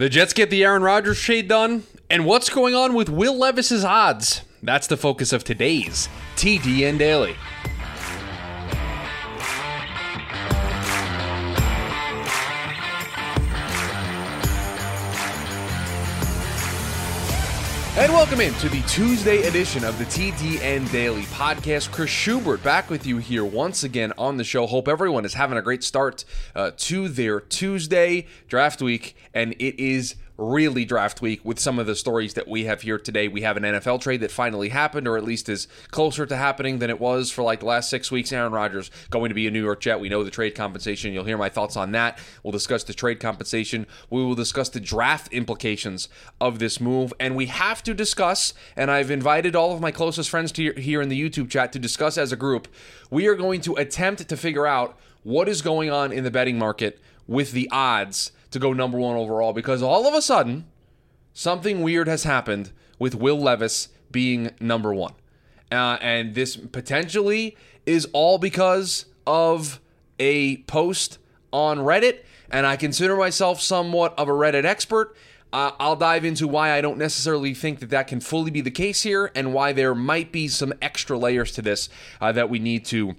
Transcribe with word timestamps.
The 0.00 0.08
Jets 0.08 0.32
get 0.32 0.48
the 0.48 0.64
Aaron 0.64 0.82
Rodgers 0.82 1.18
shade 1.18 1.46
done, 1.46 1.82
and 2.08 2.24
what's 2.24 2.48
going 2.48 2.74
on 2.74 2.94
with 2.94 3.10
Will 3.10 3.36
Levis's 3.36 3.84
odds? 3.84 4.40
That's 4.62 4.86
the 4.86 4.96
focus 4.96 5.30
of 5.30 5.44
today's 5.44 6.08
TDN 6.36 6.96
Daily. 6.96 7.36
And 18.00 18.14
welcome 18.14 18.40
in 18.40 18.54
to 18.54 18.70
the 18.70 18.80
Tuesday 18.84 19.42
edition 19.42 19.84
of 19.84 19.98
the 19.98 20.06
TDN 20.06 20.90
Daily 20.90 21.24
Podcast. 21.24 21.92
Chris 21.92 22.08
Schubert 22.08 22.62
back 22.62 22.88
with 22.88 23.04
you 23.04 23.18
here 23.18 23.44
once 23.44 23.84
again 23.84 24.14
on 24.16 24.38
the 24.38 24.42
show. 24.42 24.66
Hope 24.66 24.88
everyone 24.88 25.26
is 25.26 25.34
having 25.34 25.58
a 25.58 25.62
great 25.62 25.84
start 25.84 26.24
uh, 26.54 26.70
to 26.78 27.10
their 27.10 27.40
Tuesday 27.40 28.26
draft 28.48 28.80
week, 28.80 29.16
and 29.34 29.52
it 29.58 29.78
is 29.78 30.14
really 30.40 30.84
draft 30.84 31.20
week 31.20 31.44
with 31.44 31.58
some 31.58 31.78
of 31.78 31.86
the 31.86 31.94
stories 31.94 32.34
that 32.34 32.48
we 32.48 32.64
have 32.64 32.80
here 32.80 32.98
today. 32.98 33.28
We 33.28 33.42
have 33.42 33.56
an 33.56 33.62
NFL 33.62 34.00
trade 34.00 34.22
that 34.22 34.30
finally 34.30 34.70
happened, 34.70 35.06
or 35.06 35.16
at 35.16 35.24
least 35.24 35.48
is 35.48 35.68
closer 35.90 36.24
to 36.24 36.36
happening 36.36 36.78
than 36.78 36.88
it 36.88 36.98
was 36.98 37.30
for 37.30 37.42
like 37.42 37.60
the 37.60 37.66
last 37.66 37.90
six 37.90 38.10
weeks. 38.10 38.32
Aaron 38.32 38.52
Rodgers 38.52 38.90
going 39.10 39.28
to 39.28 39.34
be 39.34 39.46
a 39.46 39.50
New 39.50 39.62
York 39.62 39.80
Jet. 39.80 40.00
We 40.00 40.08
know 40.08 40.24
the 40.24 40.30
trade 40.30 40.54
compensation. 40.54 41.12
You'll 41.12 41.24
hear 41.24 41.36
my 41.36 41.50
thoughts 41.50 41.76
on 41.76 41.92
that. 41.92 42.18
We'll 42.42 42.52
discuss 42.52 42.84
the 42.84 42.94
trade 42.94 43.20
compensation. 43.20 43.86
We 44.08 44.24
will 44.24 44.34
discuss 44.34 44.70
the 44.70 44.80
draft 44.80 45.32
implications 45.32 46.08
of 46.40 46.58
this 46.58 46.80
move. 46.80 47.12
And 47.20 47.36
we 47.36 47.46
have 47.46 47.82
to 47.82 47.92
discuss, 47.92 48.54
and 48.76 48.90
I've 48.90 49.10
invited 49.10 49.54
all 49.54 49.74
of 49.74 49.80
my 49.80 49.90
closest 49.90 50.30
friends 50.30 50.52
to 50.52 50.72
here 50.72 51.02
in 51.02 51.10
the 51.10 51.20
YouTube 51.20 51.50
chat 51.50 51.72
to 51.74 51.78
discuss 51.78 52.16
as 52.16 52.32
a 52.32 52.36
group. 52.36 52.66
We 53.10 53.26
are 53.26 53.34
going 53.34 53.60
to 53.62 53.74
attempt 53.74 54.26
to 54.26 54.36
figure 54.36 54.66
out 54.66 54.96
what 55.22 55.48
is 55.48 55.60
going 55.60 55.90
on 55.90 56.12
in 56.12 56.24
the 56.24 56.30
betting 56.30 56.58
market 56.58 56.98
with 57.26 57.52
the 57.52 57.68
odds 57.70 58.32
to 58.50 58.58
go 58.58 58.72
number 58.72 58.98
one 58.98 59.16
overall 59.16 59.52
because 59.52 59.82
all 59.82 60.06
of 60.06 60.14
a 60.14 60.22
sudden, 60.22 60.66
something 61.32 61.82
weird 61.82 62.08
has 62.08 62.24
happened 62.24 62.72
with 62.98 63.14
Will 63.14 63.38
Levis 63.38 63.88
being 64.10 64.50
number 64.60 64.92
one. 64.92 65.14
Uh, 65.70 65.98
and 66.00 66.34
this 66.34 66.56
potentially 66.56 67.56
is 67.86 68.08
all 68.12 68.38
because 68.38 69.06
of 69.26 69.80
a 70.18 70.58
post 70.62 71.18
on 71.52 71.78
Reddit. 71.78 72.20
And 72.50 72.66
I 72.66 72.76
consider 72.76 73.16
myself 73.16 73.60
somewhat 73.60 74.14
of 74.18 74.28
a 74.28 74.32
Reddit 74.32 74.64
expert. 74.64 75.16
Uh, 75.52 75.72
I'll 75.80 75.96
dive 75.96 76.24
into 76.24 76.46
why 76.46 76.72
I 76.72 76.80
don't 76.80 76.98
necessarily 76.98 77.54
think 77.54 77.80
that 77.80 77.90
that 77.90 78.06
can 78.06 78.20
fully 78.20 78.50
be 78.50 78.60
the 78.60 78.70
case 78.70 79.02
here 79.02 79.32
and 79.34 79.52
why 79.52 79.72
there 79.72 79.94
might 79.94 80.30
be 80.30 80.46
some 80.46 80.72
extra 80.80 81.18
layers 81.18 81.52
to 81.52 81.62
this 81.62 81.88
uh, 82.20 82.30
that 82.32 82.48
we 82.48 82.58
need 82.58 82.84
to 82.86 83.16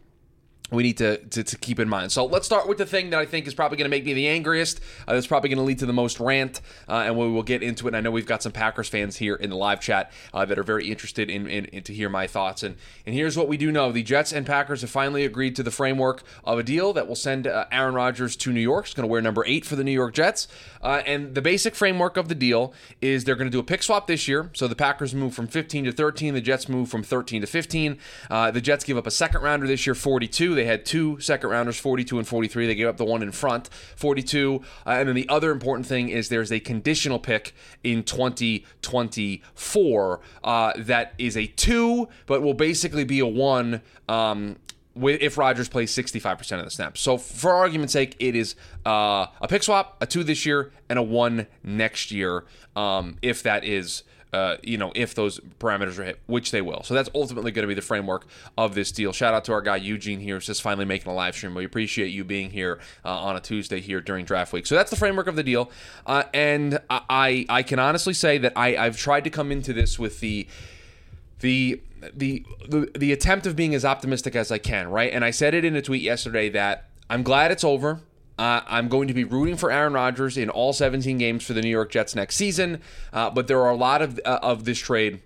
we 0.72 0.84
need 0.84 0.98
to, 0.98 1.18
to, 1.18 1.44
to, 1.44 1.58
keep 1.58 1.80
in 1.80 1.90
mind. 1.90 2.12
So 2.12 2.26
let's 2.26 2.46
start 2.46 2.68
with 2.68 2.78
the 2.78 2.86
thing 2.86 3.10
that 3.10 3.20
I 3.20 3.26
think 3.26 3.46
is 3.46 3.54
probably 3.54 3.78
going 3.78 3.86
to 3.86 3.90
make 3.90 4.06
me 4.06 4.14
the 4.14 4.28
angriest. 4.30 4.80
Uh, 5.08 5.14
that's 5.14 5.28
probably 5.28 5.50
going 5.50 5.58
to 5.58 5.64
lead 5.64 5.80
to 5.80 5.86
the 5.86 5.94
most 5.94 6.20
rant, 6.20 6.62
uh, 6.88 7.04
and 7.06 7.18
we 7.18 7.30
will 7.30 7.44
get 7.44 7.62
into 7.62 7.88
it. 7.88 7.90
And 7.90 7.98
I 7.98 8.02
know 8.02 8.12
we've 8.12 8.26
got 8.26 8.42
some 8.42 8.52
Packers 8.52 8.88
fans 8.88 9.18
here 9.18 9.36
in 9.36 9.50
the 9.50 9.58
live 9.58 9.82
chat 9.82 10.12
uh, 10.34 10.46
that 10.46 10.58
are 10.58 10.64
very 10.64 10.90
interested 10.90 11.30
in, 11.30 11.48
in, 11.48 11.66
in, 11.66 11.84
to 11.84 11.94
hear 11.94 12.10
my 12.10 12.26
thoughts. 12.26 12.64
And 12.64 12.78
and 13.06 13.14
here's 13.14 13.38
what 13.38 13.48
we 13.48 13.58
do 13.58 13.72
know: 13.72 13.92
the 13.92 14.04
Jets 14.04 14.32
and 14.32 14.46
Packers 14.46 14.82
have 14.82 14.90
finally 14.90 15.26
agreed 15.26 15.56
to 15.58 15.64
the 15.64 15.72
framework 15.72 16.24
of 16.44 16.58
a 16.58 16.64
deal 16.64 16.94
that 16.94 17.08
will 17.08 17.16
send 17.16 17.48
uh, 17.48 17.66
Aaron 17.72 17.94
Rodgers 17.94 18.36
to 18.38 18.54
New 18.54 18.62
York. 18.62 18.86
He's 18.86 18.94
going 18.94 19.08
to 19.08 19.12
wear 19.12 19.22
number 19.22 19.44
eight 19.46 19.66
for 19.66 19.76
the 19.76 19.84
New 19.84 19.92
York 19.92 20.14
Jets. 20.14 20.48
Uh, 20.82 21.02
and 21.06 21.36
the 21.36 21.42
basic 21.42 21.76
framework 21.76 22.18
of 22.18 22.28
the 22.28 22.36
deal 22.36 22.74
is 23.02 23.24
they're 23.24 23.36
going 23.36 23.50
to 23.50 23.52
do 23.52 23.60
a 23.60 23.64
pick 23.64 23.84
swap 23.84 24.08
this 24.08 24.28
year. 24.28 24.50
So 24.54 24.68
the 24.68 24.76
Packers 24.76 25.14
move 25.14 25.34
from 25.34 25.48
15 25.48 25.86
to 25.86 25.92
13. 25.92 26.34
The 26.34 26.42
Jets 26.42 26.68
move 26.68 26.90
from 26.90 27.04
13 27.04 27.42
to 27.42 27.48
15. 27.48 27.98
Uh, 28.30 28.52
the 28.52 28.62
Jets 28.62 28.84
give 28.84 28.98
up 28.98 29.08
a 29.08 29.12
second 29.12 29.42
rounder 29.42 29.68
this 29.68 29.86
year, 29.86 29.96
42. 29.96 30.56
They 30.56 30.61
had 30.66 30.86
two 30.86 31.20
second 31.20 31.42
second 31.42 31.50
rounders, 31.50 31.80
42 31.80 32.20
and 32.20 32.28
43. 32.28 32.68
They 32.68 32.76
gave 32.76 32.88
up 32.88 32.98
the 32.98 33.06
one 33.06 33.24
in 33.24 33.32
front, 33.32 33.68
42. 33.96 34.62
Uh, 34.86 34.90
and 34.90 35.10
then 35.10 35.16
the 35.16 35.28
other 35.28 35.50
important 35.52 35.88
thing 35.88 36.10
is 36.10 36.30
there's 36.30 36.52
a 36.52 36.60
conditional 36.60 37.18
pick 37.20 37.56
in 37.84 38.04
2024 38.04 40.20
uh, 40.44 40.74
that 40.78 41.14
is 41.18 41.36
a 41.36 41.48
two, 41.48 42.08
but 42.28 42.44
will 42.44 42.54
basically 42.54 43.06
be 43.06 43.20
a 43.20 43.26
one. 43.26 43.82
Um, 44.08 44.58
if 44.94 45.38
Rodgers 45.38 45.70
plays 45.70 45.90
65% 45.94 46.60
of 46.60 46.66
the 46.66 46.70
snaps. 46.70 47.00
So, 47.00 47.18
for 47.18 47.54
argument's 47.54 47.94
sake, 47.94 48.18
it 48.20 48.36
is 48.36 48.56
uh, 48.86 49.28
a 49.40 49.48
pick 49.48 49.64
swap, 49.64 49.96
a 50.02 50.06
two 50.06 50.22
this 50.22 50.46
year, 50.46 50.74
and 50.90 51.00
a 51.00 51.02
one 51.02 51.48
next 51.64 52.12
year, 52.12 52.44
um, 52.76 53.16
if 53.22 53.42
that 53.44 53.64
is 53.64 54.04
uh, 54.34 54.58
you 54.64 54.78
know, 54.78 54.92
if 54.96 55.14
those 55.14 55.40
parameters 55.60 56.00
are 56.00 56.04
hit, 56.04 56.20
which 56.28 56.52
they 56.52 56.62
will. 56.62 56.84
So 56.84 56.94
that's 56.94 57.10
ultimately 57.14 57.52
going 57.52 57.64
to 57.64 57.68
be 57.68 57.74
the 57.74 57.82
framework 57.82 58.28
of 58.58 58.76
this 58.76 58.92
deal. 58.92 59.12
Shout 59.12 59.34
out 59.34 59.44
to 59.46 59.54
our 59.54 59.62
guy 59.62 59.76
Eugene 59.78 60.20
here, 60.20 60.36
who's 60.36 60.46
just 60.46 60.62
finally 60.62 60.86
making 60.86 61.12
a 61.12 61.16
live 61.16 61.36
stream. 61.36 61.54
We 61.54 61.66
appreciate 61.66 62.08
you 62.08 62.24
being 62.24 62.52
here 62.52 62.80
uh, 63.04 63.10
on 63.10 63.36
a 63.36 63.42
Tuesday 63.42 63.82
here 63.82 64.00
during 64.00 64.26
draft 64.26 64.54
week. 64.54 64.66
So 64.66 64.76
that's 64.76 64.90
the 64.90 64.96
framework 64.96 65.28
of 65.28 65.36
the 65.36 65.44
deal, 65.44 65.70
uh, 66.06 66.24
and 66.34 66.80
I 66.90 67.46
I 67.50 67.64
can 67.64 67.80
honestly 67.80 68.14
say 68.14 68.38
that 68.38 68.54
I 68.56 68.78
I've 68.78 68.98
tried 68.98 69.24
to 69.26 69.30
come 69.30 69.52
into 69.52 69.74
this 69.74 70.00
with 70.00 70.20
the 70.22 70.48
the 71.40 71.82
the 72.14 72.46
the, 72.68 72.92
the 72.98 73.12
attempt 73.12 73.46
of 73.46 73.56
being 73.56 73.76
as 73.76 73.84
optimistic 73.84 74.36
as 74.36 74.52
I 74.52 74.58
can, 74.58 74.90
right? 74.90 75.12
And 75.12 75.26
I 75.26 75.32
said 75.32 75.54
it 75.54 75.66
in 75.66 75.76
a 75.76 75.82
tweet 75.82 76.02
yesterday 76.02 76.50
that 76.50 76.86
I'm 77.10 77.24
glad 77.24 77.52
it's 77.52 77.64
over. 77.64 78.00
Uh, 78.42 78.64
I'm 78.66 78.88
going 78.88 79.08
to 79.08 79.14
be 79.14 79.24
rooting 79.24 79.56
for 79.56 79.70
Aaron 79.70 79.94
Rodgers 79.94 80.36
in 80.36 80.50
all 80.50 80.74
17 80.74 81.20
games 81.20 81.44
for 81.46 81.54
the 81.54 81.62
New 81.62 81.70
York 81.70 81.92
Jets 81.92 82.16
next 82.16 82.38
season, 82.38 82.82
uh, 83.14 83.30
but 83.30 83.46
there 83.46 83.62
are 83.62 83.70
a 83.70 83.76
lot 83.76 84.02
of 84.02 84.20
uh, 84.26 84.40
of 84.42 84.66
this 84.66 84.80
trade 84.80 85.22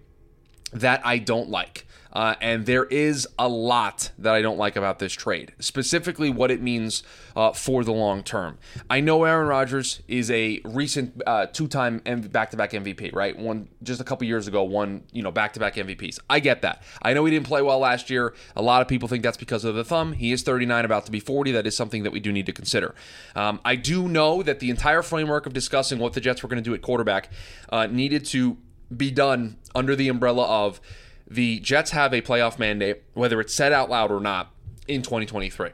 that 0.73 0.99
I 1.05 1.19
don't 1.19 1.49
like. 1.49 1.87
Uh, 2.15 2.33
and 2.39 2.65
there 2.65 2.85
is 2.85 3.27
a 3.37 3.47
lot 3.49 4.11
that 4.17 4.33
I 4.33 4.41
don't 4.41 4.57
like 4.57 4.77
about 4.77 4.99
this 4.99 5.11
trade, 5.11 5.53
specifically 5.59 6.29
what 6.29 6.49
it 6.49 6.61
means 6.61 7.03
uh, 7.35 7.51
for 7.51 7.83
the 7.83 7.91
long 7.91 8.23
term. 8.23 8.57
I 8.89 9.01
know 9.01 9.25
Aaron 9.25 9.47
Rodgers 9.47 10.01
is 10.07 10.31
a 10.31 10.61
recent 10.63 11.21
uh, 11.27 11.47
two-time 11.47 11.99
back-to-back 11.99 12.71
MVP, 12.71 13.13
right? 13.13 13.37
One 13.37 13.67
just 13.83 13.99
a 13.99 14.05
couple 14.05 14.25
years 14.25 14.47
ago, 14.47 14.63
won 14.63 15.03
you 15.11 15.21
know 15.21 15.31
back-to-back 15.31 15.75
MVPs. 15.75 16.19
I 16.29 16.39
get 16.39 16.61
that. 16.61 16.83
I 17.01 17.13
know 17.13 17.25
he 17.25 17.31
didn't 17.31 17.47
play 17.47 17.61
well 17.61 17.79
last 17.79 18.09
year. 18.09 18.33
A 18.55 18.61
lot 18.61 18.81
of 18.81 18.87
people 18.87 19.09
think 19.09 19.21
that's 19.21 19.37
because 19.37 19.65
of 19.65 19.75
the 19.75 19.83
thumb. 19.83 20.13
He 20.13 20.31
is 20.31 20.41
39, 20.41 20.85
about 20.85 21.05
to 21.05 21.11
be 21.11 21.19
40. 21.19 21.51
That 21.51 21.67
is 21.67 21.75
something 21.75 22.03
that 22.03 22.11
we 22.11 22.21
do 22.21 22.31
need 22.31 22.45
to 22.45 22.53
consider. 22.53 22.95
Um, 23.35 23.59
I 23.65 23.75
do 23.75 24.07
know 24.07 24.41
that 24.41 24.61
the 24.61 24.69
entire 24.69 25.01
framework 25.01 25.45
of 25.45 25.51
discussing 25.51 25.99
what 25.99 26.13
the 26.13 26.21
Jets 26.21 26.41
were 26.41 26.49
going 26.49 26.63
to 26.63 26.67
do 26.67 26.73
at 26.73 26.81
quarterback 26.81 27.29
uh, 27.69 27.87
needed 27.87 28.23
to 28.27 28.57
be 28.95 29.11
done 29.11 29.57
under 29.73 29.95
the 29.95 30.07
umbrella 30.07 30.45
of 30.45 30.79
the 31.28 31.59
Jets 31.59 31.91
have 31.91 32.13
a 32.13 32.22
playoff 32.22 32.59
mandate, 32.59 33.03
whether 33.13 33.40
it's 33.40 33.53
said 33.53 33.74
out 33.74 33.90
loud 33.90 34.12
or 34.12 34.19
not, 34.19 34.52
in 34.88 35.02
2023 35.02 35.72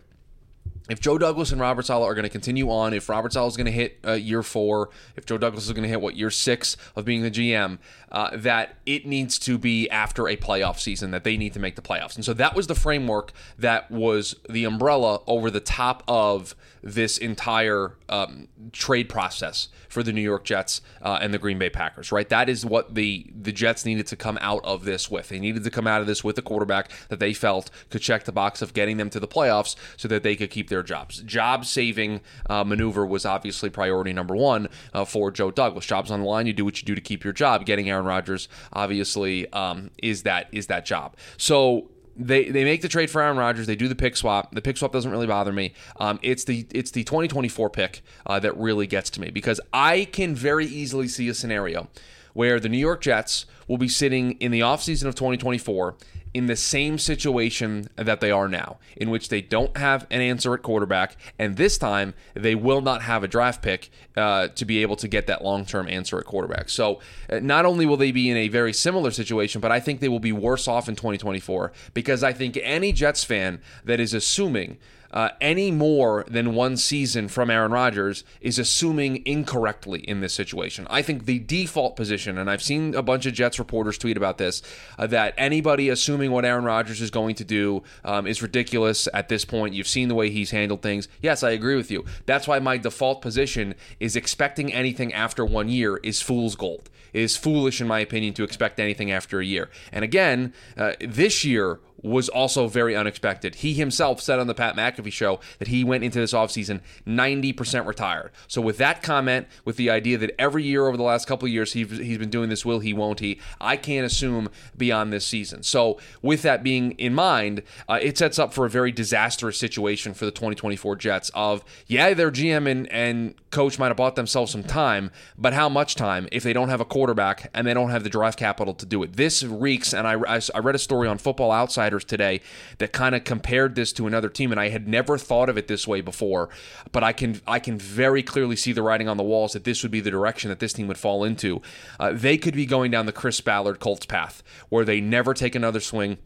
if 0.92 1.00
Joe 1.00 1.18
Douglas 1.18 1.52
and 1.52 1.62
Robert 1.62 1.86
Saleh 1.86 2.04
are 2.04 2.14
going 2.14 2.24
to 2.24 2.30
continue 2.30 2.70
on, 2.70 2.94
if 2.94 3.08
Robert 3.08 3.32
Saleh 3.32 3.48
is 3.48 3.56
going 3.56 3.66
to 3.66 3.72
hit 3.72 4.00
uh, 4.06 4.12
year 4.12 4.44
four, 4.44 4.90
if 5.16 5.26
Joe 5.26 5.38
Douglas 5.38 5.66
is 5.66 5.72
going 5.72 5.84
to 5.84 5.90
hit 5.90 6.02
what 6.02 6.18
year 6.18 6.30
six 6.30 6.76
of 6.98 7.06
being 7.06 7.22
the 7.22 7.32
GM, 7.32 7.78
uh, 8.12 8.32
that 8.36 8.76
it 8.86 9.06
needs 9.06 9.40
to 9.40 9.58
be 9.58 9.90
after 9.90 10.28
a 10.28 10.36
playoff 10.36 10.80
season 10.80 11.12
that 11.12 11.24
they 11.24 11.38
need 11.38 11.54
to 11.54 11.60
make 11.60 11.78
the 11.78 11.82
playoffs, 11.82 12.16
and 12.16 12.26
so 12.26 12.34
that 12.34 12.56
was 12.56 12.68
the 12.68 12.76
framework 12.76 13.32
that 13.58 13.90
was 13.90 14.36
the 14.50 14.66
umbrella 14.66 15.22
over 15.28 15.50
the 15.50 15.62
top 15.62 16.04
of 16.08 16.56
this 16.84 17.18
entire 17.18 17.97
um, 18.09 18.47
trade 18.72 19.09
process 19.09 19.68
for 19.90 20.03
the 20.03 20.14
New 20.14 20.22
York 20.22 20.44
Jets 20.44 20.81
uh, 21.02 21.19
and 21.22 21.34
the 21.34 21.38
Green 21.38 21.59
Bay 21.59 21.69
Packers. 21.69 22.12
Right, 22.12 22.28
that 22.30 22.50
is 22.50 22.66
what 22.66 22.96
the 22.96 23.31
the 23.40 23.52
Jets 23.52 23.86
needed 23.86 24.08
to 24.08 24.16
come 24.16 24.38
out 24.42 24.64
of 24.66 24.86
this 24.86 25.09
with. 25.09 25.30
They 25.30 25.40
needed 25.40 25.64
to 25.64 25.70
come 25.70 25.88
out 25.88 26.02
of 26.02 26.08
this 26.08 26.24
with 26.24 26.38
a 26.38 26.41
quarterback 26.41 26.91
that 27.09 27.20
they 27.20 27.34
felt 27.34 27.70
could 27.90 28.02
check 28.02 28.24
the 28.25 28.31
box 28.31 28.62
of 28.62 28.74
getting 28.74 28.97
them 28.97 29.09
to 29.09 29.20
the 29.20 29.28
playoffs, 29.28 29.75
so 29.97 30.08
that 30.08 30.24
they 30.24 30.36
could 30.36 30.50
keep 30.50 30.70
their 30.70 30.84
jobs. 30.84 31.22
Job 31.24 31.66
saving 31.66 32.22
uh, 32.50 32.64
maneuver 32.64 33.06
was 33.06 33.25
obviously 33.25 33.70
priority 33.70 34.14
number 34.14 34.36
one 34.36 34.68
uh, 34.94 35.06
for 35.06 35.31
Joe 35.31 35.52
Douglas. 35.52 35.86
Jobs 35.86 36.12
on 36.12 36.22
the 36.22 36.25
line, 36.25 36.47
you 36.47 36.53
do 36.53 36.66
what 36.66 36.81
you 36.81 36.86
do 36.86 36.96
to 36.96 37.02
keep 37.02 37.24
your 37.24 37.34
job. 37.34 37.66
Getting 37.66 37.90
Aaron 37.90 38.06
Rodgers 38.06 38.47
obviously 38.74 39.52
um, 39.53 39.91
is 40.02 40.24
that 40.24 40.47
is 40.52 40.68
that 40.68 40.86
job. 40.86 41.16
So 41.38 41.90
they 42.16 42.50
they 42.50 42.64
make 42.64 42.82
the 42.82 42.88
trade 42.88 43.10
for 43.10 43.22
Aaron 43.22 43.38
Rodgers. 43.38 43.68
They 43.68 43.76
do 43.76 43.88
the 43.88 43.96
pick 43.96 44.18
swap. 44.18 44.54
The 44.54 44.62
pick 44.62 44.78
swap 44.78 44.92
doesn't 44.92 45.12
really 45.12 45.28
bother 45.28 45.52
me. 45.52 45.74
Um, 45.98 46.20
it's 46.22 46.44
the 46.44 46.66
it's 46.72 46.92
the 46.92 47.04
2024 47.04 47.70
pick 47.70 48.02
uh, 48.26 48.40
that 48.40 48.56
really 48.58 48.88
gets 48.88 49.10
to 49.12 49.22
me 49.22 49.30
because 49.30 49.60
I 49.74 50.06
can 50.06 50.36
very 50.36 50.66
easily 50.66 51.08
see 51.08 51.30
a 51.30 51.34
scenario 51.34 51.88
where 52.34 52.59
the 52.59 52.70
New 52.70 52.78
York 52.78 53.02
Jets 53.02 53.46
will 53.68 53.78
be 53.78 53.88
sitting 53.88 54.34
in 54.34 54.52
the 54.52 54.62
offseason 54.62 55.06
of 55.06 55.16
2024 55.16 55.96
in 56.34 56.46
the 56.46 56.56
same 56.56 56.98
situation 56.98 57.90
that 57.96 58.22
they 58.22 58.32
are 58.32 58.48
now, 58.48 58.78
in 58.96 59.10
which 59.10 59.30
they 59.30 59.42
don't 59.42 59.76
have 59.78 60.08
an 60.10 60.22
answer 60.22 60.54
at 60.54 60.62
quarterback, 60.62 61.18
and 61.38 61.58
this 61.58 61.78
time 61.78 62.14
they 62.34 62.56
will 62.56 62.82
not 62.82 63.02
have 63.02 63.24
a 63.24 63.28
draft 63.28 63.62
pick 63.62 63.90
uh, 64.16 64.48
to 64.50 64.66
be 64.66 64.82
able 64.82 64.96
to 64.96 65.08
get 65.08 65.28
that 65.28 65.44
long 65.44 65.66
term 65.66 65.88
answer 65.88 66.18
at 66.18 66.26
quarterback. 66.26 66.70
So 66.70 67.00
uh, 67.30 67.40
not 67.40 67.66
only 67.66 67.86
will 67.86 67.98
they 67.98 68.12
be 68.12 68.30
in 68.30 68.38
a 68.38 68.48
very 68.48 68.74
similar 68.74 69.12
situation, 69.12 69.62
but 69.62 69.72
I 69.72 69.80
think 69.80 70.00
they 70.00 70.10
will 70.10 70.20
be 70.20 70.32
worse 70.32 70.68
off 70.68 70.88
in 70.88 70.96
2024 70.96 71.72
because 71.94 72.24
I 72.24 72.34
think 72.34 72.58
any 72.62 72.92
Jets 72.92 73.24
fan 73.24 73.62
that 73.84 74.00
is 74.00 74.14
assuming 74.14 74.78
uh, 75.11 75.29
any 75.40 75.72
more 75.72 76.25
than 76.28 76.53
one 76.53 76.78
season 76.78 77.28
from 77.28 77.49
Aaron 77.49 77.72
Rodgers 77.72 78.23
is 78.40 78.58
assuming 78.58 79.22
incorrectly 79.25 79.99
in 80.02 80.22
this 80.22 80.34
situation. 80.34 80.87
I 80.90 81.02
think 81.02 81.25
the 81.25 81.40
default 81.40 81.96
position, 81.96 82.37
and 82.37 82.49
I've 82.49 82.61
seen 82.61 82.96
a 82.96 83.02
bunch 83.02 83.25
of 83.25 83.34
Jets 83.34 83.59
reporters 83.59 83.97
tweet 83.97 84.17
about 84.17 84.37
this, 84.37 84.61
uh, 84.97 85.08
that 85.08 85.34
anybody 85.37 85.90
assuming 85.90 86.31
what 86.31 86.46
Aaron 86.46 86.63
Rodgers 86.63 87.02
is 87.02 87.11
going 87.11 87.35
to 87.35 87.43
do 87.43 87.84
um, 88.03 88.28
is 88.28 88.41
ridiculous 88.41 89.08
at 89.13 89.29
this 89.29 89.46
point. 89.46 89.73
You've 89.73 89.87
seen 89.87 90.08
the 90.08 90.16
way 90.16 90.29
he's 90.29 90.52
handled 90.52 90.81
things. 90.81 91.08
Yes, 91.22 91.43
I 91.43 91.52
agree 91.52 91.75
with 91.75 91.91
you. 91.91 92.05
That's 92.25 92.47
why 92.47 92.59
my 92.59 92.78
default 92.78 93.22
position 93.22 93.75
is 93.99 94.16
expecting 94.16 94.73
anything 94.73 95.13
after 95.13 95.46
one 95.46 95.69
year 95.69 95.97
is 95.97 96.22
fool's 96.22 96.55
gold. 96.55 96.90
It 97.13 97.22
is 97.22 97.35
foolish, 97.35 97.81
in 97.81 97.87
my 97.87 97.99
opinion, 97.99 98.34
to 98.35 98.43
expect 98.43 98.79
anything 98.79 99.11
after 99.11 99.40
a 99.40 99.46
year. 99.46 99.69
And 99.91 100.03
again, 100.03 100.53
uh, 100.78 100.93
this 100.99 101.43
year 101.43 101.79
was 102.02 102.30
also 102.30 102.68
very 102.68 102.96
unexpected. 102.96 103.56
He 103.56 103.74
himself 103.74 104.22
said 104.22 104.40
on 104.40 104.48
the 104.48 104.53
Pat 104.53 104.76
McAfee 104.76 105.12
show 105.12 105.40
that 105.59 105.68
he 105.68 105.84
went 105.84 106.03
into 106.03 106.20
this 106.20 106.34
offseason 106.34 106.82
90% 107.08 107.86
retired. 107.86 108.32
So, 108.48 108.62
with 108.62 108.78
that 108.78 109.03
comment, 109.03 109.48
with 109.66 109.78
the 109.78 109.90
idea 109.90 110.18
that 110.18 110.40
every 110.40 110.64
year 110.64 110.88
over 110.88 110.98
the 110.98 111.03
last 111.03 111.28
couple 111.28 111.46
of 111.46 111.52
years 111.52 111.74
he's, 111.74 111.90
he's 111.90 112.18
been 112.18 112.30
doing 112.30 112.50
this, 112.50 112.66
will 112.66 112.80
he, 112.80 112.94
won't 112.94 113.20
he, 113.20 113.40
I 113.59 113.78
can't 113.78 114.06
assume 114.06 114.50
beyond 114.78 115.14
this 115.14 115.26
season. 115.26 115.64
So, 115.64 116.00
with 116.22 116.42
that 116.42 116.64
being 116.64 116.92
in 116.94 117.14
mind, 117.14 117.64
uh, 117.88 118.00
it 118.02 118.18
sets 118.18 118.40
up 118.40 118.54
for 118.54 118.66
a 118.66 118.70
very 118.70 118.92
disastrous 118.92 119.58
situation 119.58 120.14
for 120.14 120.26
the 120.26 120.32
2024 120.32 120.96
Jets 120.96 121.32
of, 121.34 121.64
yeah, 121.88 122.14
their 122.14 122.32
GM 122.32 122.70
and, 122.70 122.92
and 122.92 123.36
coach 123.52 123.78
might 123.78 123.88
have 123.90 123.97
bought 123.97 124.16
themselves 124.16 124.52
some 124.52 124.64
time, 124.64 125.12
but 125.38 125.54
how 125.54 125.70
much 125.70 125.96
time 125.96 126.28
if 126.32 126.44
they 126.44 126.54
don't 126.54 126.70
have 126.70 126.82
a 126.82 126.86
quarterback 126.86 127.50
and 127.54 127.68
they 127.68 127.74
don't 127.74 127.90
have 127.90 128.04
the 128.04 128.09
draft 128.09 128.40
capital 128.40 128.74
to 128.74 128.86
do 128.86 129.04
it? 129.04 129.14
This 129.14 129.44
reeks, 129.44 129.94
and 129.94 130.08
I, 130.08 130.14
I, 130.28 130.42
I 130.56 130.59
read 130.59 130.76
a 130.76 130.80
story 130.80 131.08
on 131.08 131.18
Football 131.18 131.52
Outside 131.52 131.91
Today 131.99 132.41
that 132.78 132.93
kind 132.93 133.16
of 133.16 133.23
compared 133.23 133.76
this 133.76 133.91
to 133.93 134.08
another 134.08 134.29
team, 134.29 134.52
and 134.52 134.59
I 134.59 134.70
had 134.70 134.88
never 134.88 135.17
thought 135.17 135.49
of 135.49 135.58
it 135.58 135.67
this 135.67 135.88
way 135.88 136.02
before. 136.02 136.49
But 136.91 137.03
I 137.03 137.14
can 137.14 137.41
I 137.47 137.59
can 137.59 137.78
very 137.78 138.23
clearly 138.23 138.55
see 138.55 138.72
the 138.72 138.82
writing 138.82 139.08
on 139.08 139.17
the 139.17 139.23
walls 139.23 139.53
that 139.53 139.64
this 139.64 139.84
would 139.84 139.91
be 139.91 139.99
the 139.99 140.11
direction 140.11 140.49
that 140.49 140.59
this 140.59 140.73
team 140.73 140.88
would 140.88 140.97
fall 140.97 141.23
into. 141.23 141.61
Uh, 141.99 142.11
they 142.14 142.38
could 142.38 142.55
be 142.55 142.66
going 142.66 142.91
down 142.91 143.05
the 143.05 143.11
Chris 143.11 143.41
Ballard 143.41 143.79
Colts 143.79 144.05
path, 144.05 144.43
where 144.70 144.85
they 144.85 145.02
never 145.02 145.34
take 145.34 145.55
another 145.55 145.79
swing 145.79 146.17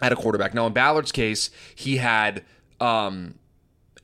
at 0.00 0.12
a 0.12 0.16
quarterback. 0.16 0.54
Now 0.54 0.66
in 0.66 0.72
Ballard's 0.72 1.12
case, 1.12 1.50
he 1.74 1.96
had. 1.96 2.44
Um, 2.80 3.34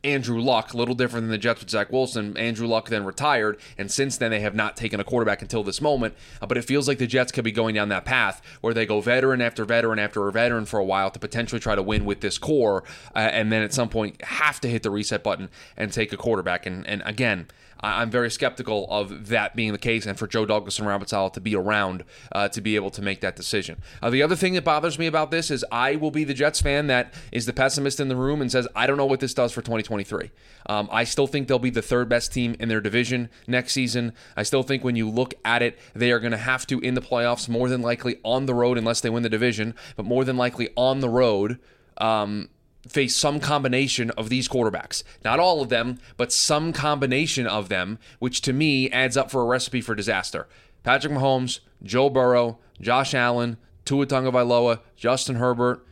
Andrew 0.06 0.41
Luck, 0.41 0.73
a 0.73 0.76
little 0.76 0.94
different 0.94 1.25
than 1.25 1.31
the 1.32 1.38
Jets 1.38 1.61
with 1.61 1.70
Zach 1.70 1.91
Wilson. 1.91 2.37
Andrew 2.37 2.67
Luck 2.67 2.88
then 2.88 3.05
retired, 3.05 3.58
and 3.76 3.91
since 3.91 4.17
then 4.17 4.31
they 4.31 4.41
have 4.41 4.55
not 4.55 4.76
taken 4.76 5.00
a 5.00 5.05
quarterback 5.05 5.43
until 5.43 5.64
this 5.64 5.81
moment. 5.81 6.14
Uh, 6.41 6.47
but 6.47 6.56
it 6.56 6.64
feels 6.64 6.87
like 6.87 6.99
the 6.99 7.06
Jets 7.06 7.32
could 7.32 7.44
be 7.44 7.53
going 7.53 7.75
down 7.75 7.88
that 7.88 8.05
path 8.05 8.41
where 8.61 8.73
they 8.73 8.87
go 8.87 9.00
veteran 9.00 9.41
after 9.41 9.64
veteran 9.64 9.99
after 9.99 10.29
a 10.29 10.32
veteran 10.32 10.64
for 10.64 10.79
a 10.79 10.85
while 10.85 11.11
to 11.11 11.19
potentially 11.19 11.61
try 11.61 11.75
to 11.75 11.82
win 11.82 12.05
with 12.05 12.20
this 12.20 12.38
core, 12.38 12.85
uh, 13.14 13.19
and 13.19 13.50
then 13.50 13.62
at 13.62 13.75
some 13.75 13.88
point 13.88 14.23
have 14.23 14.61
to 14.61 14.69
hit 14.69 14.82
the 14.82 14.91
reset 14.91 15.23
button 15.23 15.49
and 15.76 15.93
take 15.93 16.12
a 16.12 16.17
quarterback. 16.17 16.67
And 16.67 16.87
and 16.87 17.02
again, 17.05 17.49
I'm 17.81 18.11
very 18.11 18.31
skeptical 18.31 18.87
of 18.90 19.28
that 19.28 19.55
being 19.55 19.73
the 19.73 19.78
case 19.78 20.06
and 20.06 20.19
for 20.19 20.26
Joe 20.26 20.46
Douglas 20.46 20.78
and 20.78 20.88
Robert 20.88 21.08
Saleh 21.08 21.32
to 21.34 21.40
be 21.40 21.55
around 21.55 22.05
uh, 22.32 22.49
to 22.49 22.61
be 22.61 22.76
able 22.76 22.90
to 22.90 23.02
make 23.02 23.20
that 23.20 23.37
decision. 23.37 23.82
Uh, 24.02 24.11
the 24.11 24.23
other 24.23 24.37
thing 24.37 24.55
that 24.55 24.64
bothers 24.64 24.99
me 24.99 25.06
about 25.06 25.31
this 25.31 25.50
is 25.50 25.64
I 25.70 25.96
will 25.96 26.11
be 26.11 26.25
the 26.25 26.34
Jets 26.34 26.61
fan 26.61 26.87
that 26.87 27.12
is 27.32 27.46
the 27.46 27.52
pessimist 27.52 28.00
in 28.00 28.08
the 28.08 28.17
room 28.17 28.40
and 28.40 28.50
says, 28.50 28.67
I 28.75 28.87
don't 28.87 28.96
know 28.96 29.06
what 29.06 29.20
this 29.20 29.34
does 29.34 29.52
for 29.52 29.61
2023. 29.61 30.31
Um, 30.69 30.88
I 30.90 31.05
still 31.05 31.26
think 31.26 31.49
they'll 31.49 31.58
be 31.58 31.70
the 31.70 31.82
third 31.82 32.08
best 32.08 32.32
team 32.32 32.56
in 32.58 32.69
their 32.69 32.81
division 32.81 33.28
next 33.46 33.73
season. 33.73 34.12
I 34.37 34.43
still 34.43 34.62
think 34.62 34.82
when 34.82 34.96
you 34.96 35.08
look 35.08 35.34
at 35.44 35.62
it, 35.62 35.78
they 35.94 36.11
are 36.12 36.19
going 36.19 36.32
to 36.32 36.38
have 36.38 36.67
to, 36.69 36.81
in 36.81 36.94
the 36.94 37.00
playoffs, 37.00 37.49
more 37.49 37.69
than 37.69 37.82
likely 37.82 38.19
on 38.25 38.46
the 38.46 38.55
road, 38.55 38.78
unless 38.78 39.00
they 39.00 39.11
win 39.11 39.23
the 39.23 39.28
division, 39.28 39.75
but 39.96 40.06
more 40.06 40.25
than 40.25 40.37
likely 40.37 40.70
on 40.76 41.00
the 41.00 41.08
road. 41.08 41.58
Um, 41.99 42.49
face 42.88 43.17
some 43.17 43.41
combination 43.41 44.11
of 44.12 44.29
these 44.29 44.49
quarterbacks. 44.49 45.03
Not 45.25 45.38
all 45.38 45.61
of 45.62 45.69
them, 45.69 45.99
but 46.17 46.33
some 46.33 46.73
combination 46.73 47.47
of 47.47 47.69
them, 47.69 47.99
which 48.19 48.41
to 48.43 48.53
me 48.53 48.91
adds 48.91 49.17
up 49.17 49.31
for 49.31 49.43
a 49.43 49.47
recipe 49.47 49.81
for 49.81 49.94
disaster. 49.94 50.49
Patrick 50.83 51.12
Mahomes, 51.12 51.61
Joe 51.83 52.09
Burrow, 52.11 52.59
Josh 52.81 53.15
Allen, 53.15 53.56
Tua 53.85 54.06
Tagovailoa, 54.06 54.81
Justin 54.97 55.37
Herbert, 55.37 55.85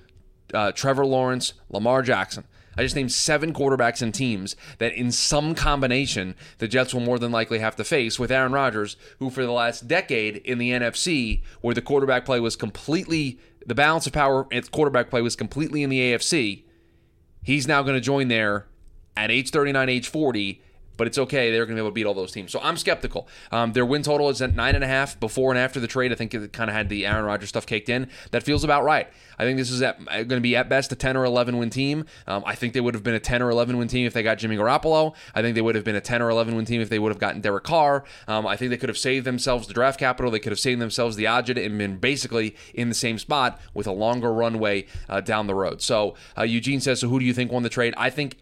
uh, 0.52 0.72
Trevor 0.72 1.06
Lawrence, 1.06 1.54
Lamar 1.70 2.02
Jackson. 2.02 2.44
I 2.76 2.82
just 2.82 2.96
named 2.96 3.12
seven 3.12 3.52
quarterbacks 3.52 4.02
and 4.02 4.12
teams 4.12 4.56
that, 4.78 4.92
in 4.94 5.12
some 5.12 5.54
combination, 5.54 6.34
the 6.58 6.66
Jets 6.66 6.92
will 6.92 7.00
more 7.00 7.18
than 7.18 7.30
likely 7.30 7.60
have 7.60 7.76
to 7.76 7.84
face 7.84 8.18
with 8.18 8.32
Aaron 8.32 8.52
Rodgers, 8.52 8.96
who, 9.20 9.30
for 9.30 9.44
the 9.44 9.52
last 9.52 9.86
decade 9.86 10.38
in 10.38 10.58
the 10.58 10.70
NFC, 10.70 11.42
where 11.60 11.74
the 11.74 11.82
quarterback 11.82 12.24
play 12.24 12.40
was 12.40 12.56
completely, 12.56 13.38
the 13.64 13.76
balance 13.76 14.06
of 14.06 14.12
power 14.12 14.46
at 14.52 14.72
quarterback 14.72 15.08
play 15.08 15.22
was 15.22 15.36
completely 15.36 15.84
in 15.84 15.90
the 15.90 16.00
AFC, 16.00 16.63
He's 17.44 17.68
now 17.68 17.82
going 17.82 17.94
to 17.94 18.00
join 18.00 18.28
there 18.28 18.66
at 19.16 19.30
age 19.30 19.50
39, 19.50 19.88
age 19.88 20.08
40 20.08 20.62
but 20.96 21.06
it's 21.06 21.18
okay. 21.18 21.50
They're 21.50 21.66
going 21.66 21.76
to 21.76 21.82
be 21.82 21.84
able 21.84 21.90
to 21.90 21.94
beat 21.94 22.06
all 22.06 22.14
those 22.14 22.32
teams. 22.32 22.52
So 22.52 22.60
I'm 22.62 22.76
skeptical. 22.76 23.28
Um, 23.50 23.72
their 23.72 23.86
win 23.86 24.02
total 24.02 24.28
is 24.28 24.40
at 24.42 24.54
nine 24.54 24.74
and 24.74 24.84
a 24.84 24.86
half 24.86 25.18
before 25.18 25.50
and 25.50 25.58
after 25.58 25.80
the 25.80 25.86
trade. 25.86 26.12
I 26.12 26.14
think 26.14 26.34
it 26.34 26.52
kind 26.52 26.70
of 26.70 26.76
had 26.76 26.88
the 26.88 27.06
Aaron 27.06 27.24
Rodgers 27.24 27.48
stuff 27.48 27.66
caked 27.66 27.88
in. 27.88 28.08
That 28.30 28.42
feels 28.42 28.64
about 28.64 28.84
right. 28.84 29.08
I 29.38 29.44
think 29.44 29.58
this 29.58 29.70
is 29.70 29.80
going 29.80 30.28
to 30.28 30.40
be 30.40 30.56
at 30.56 30.68
best 30.68 30.92
a 30.92 30.96
10 30.96 31.16
or 31.16 31.24
11 31.24 31.58
win 31.58 31.70
team. 31.70 32.04
Um, 32.26 32.42
I 32.46 32.54
think 32.54 32.72
they 32.72 32.80
would 32.80 32.94
have 32.94 33.02
been 33.02 33.14
a 33.14 33.20
10 33.20 33.42
or 33.42 33.50
11 33.50 33.76
win 33.76 33.88
team 33.88 34.06
if 34.06 34.12
they 34.12 34.22
got 34.22 34.38
Jimmy 34.38 34.56
Garoppolo. 34.56 35.14
I 35.34 35.42
think 35.42 35.54
they 35.54 35.60
would 35.60 35.74
have 35.74 35.84
been 35.84 35.96
a 35.96 36.00
10 36.00 36.22
or 36.22 36.30
11 36.30 36.54
win 36.54 36.64
team 36.64 36.80
if 36.80 36.88
they 36.88 36.98
would 36.98 37.10
have 37.10 37.18
gotten 37.18 37.40
Derek 37.40 37.64
Carr. 37.64 38.04
Um, 38.28 38.46
I 38.46 38.56
think 38.56 38.70
they 38.70 38.76
could 38.76 38.88
have 38.88 38.98
saved 38.98 39.26
themselves 39.26 39.66
the 39.66 39.74
draft 39.74 39.98
capital. 39.98 40.30
They 40.30 40.38
could 40.38 40.52
have 40.52 40.60
saved 40.60 40.80
themselves 40.80 41.16
the 41.16 41.24
agita 41.24 41.64
and 41.64 41.78
been 41.78 41.96
basically 41.98 42.56
in 42.72 42.88
the 42.88 42.94
same 42.94 43.18
spot 43.18 43.60
with 43.72 43.86
a 43.86 43.92
longer 43.92 44.32
runway 44.32 44.86
uh, 45.08 45.20
down 45.20 45.46
the 45.46 45.54
road. 45.54 45.82
So 45.82 46.14
uh, 46.38 46.42
Eugene 46.42 46.80
says, 46.80 47.00
so 47.00 47.08
who 47.08 47.18
do 47.18 47.24
you 47.24 47.34
think 47.34 47.50
won 47.50 47.62
the 47.62 47.68
trade? 47.68 47.94
I 47.96 48.10
think 48.10 48.38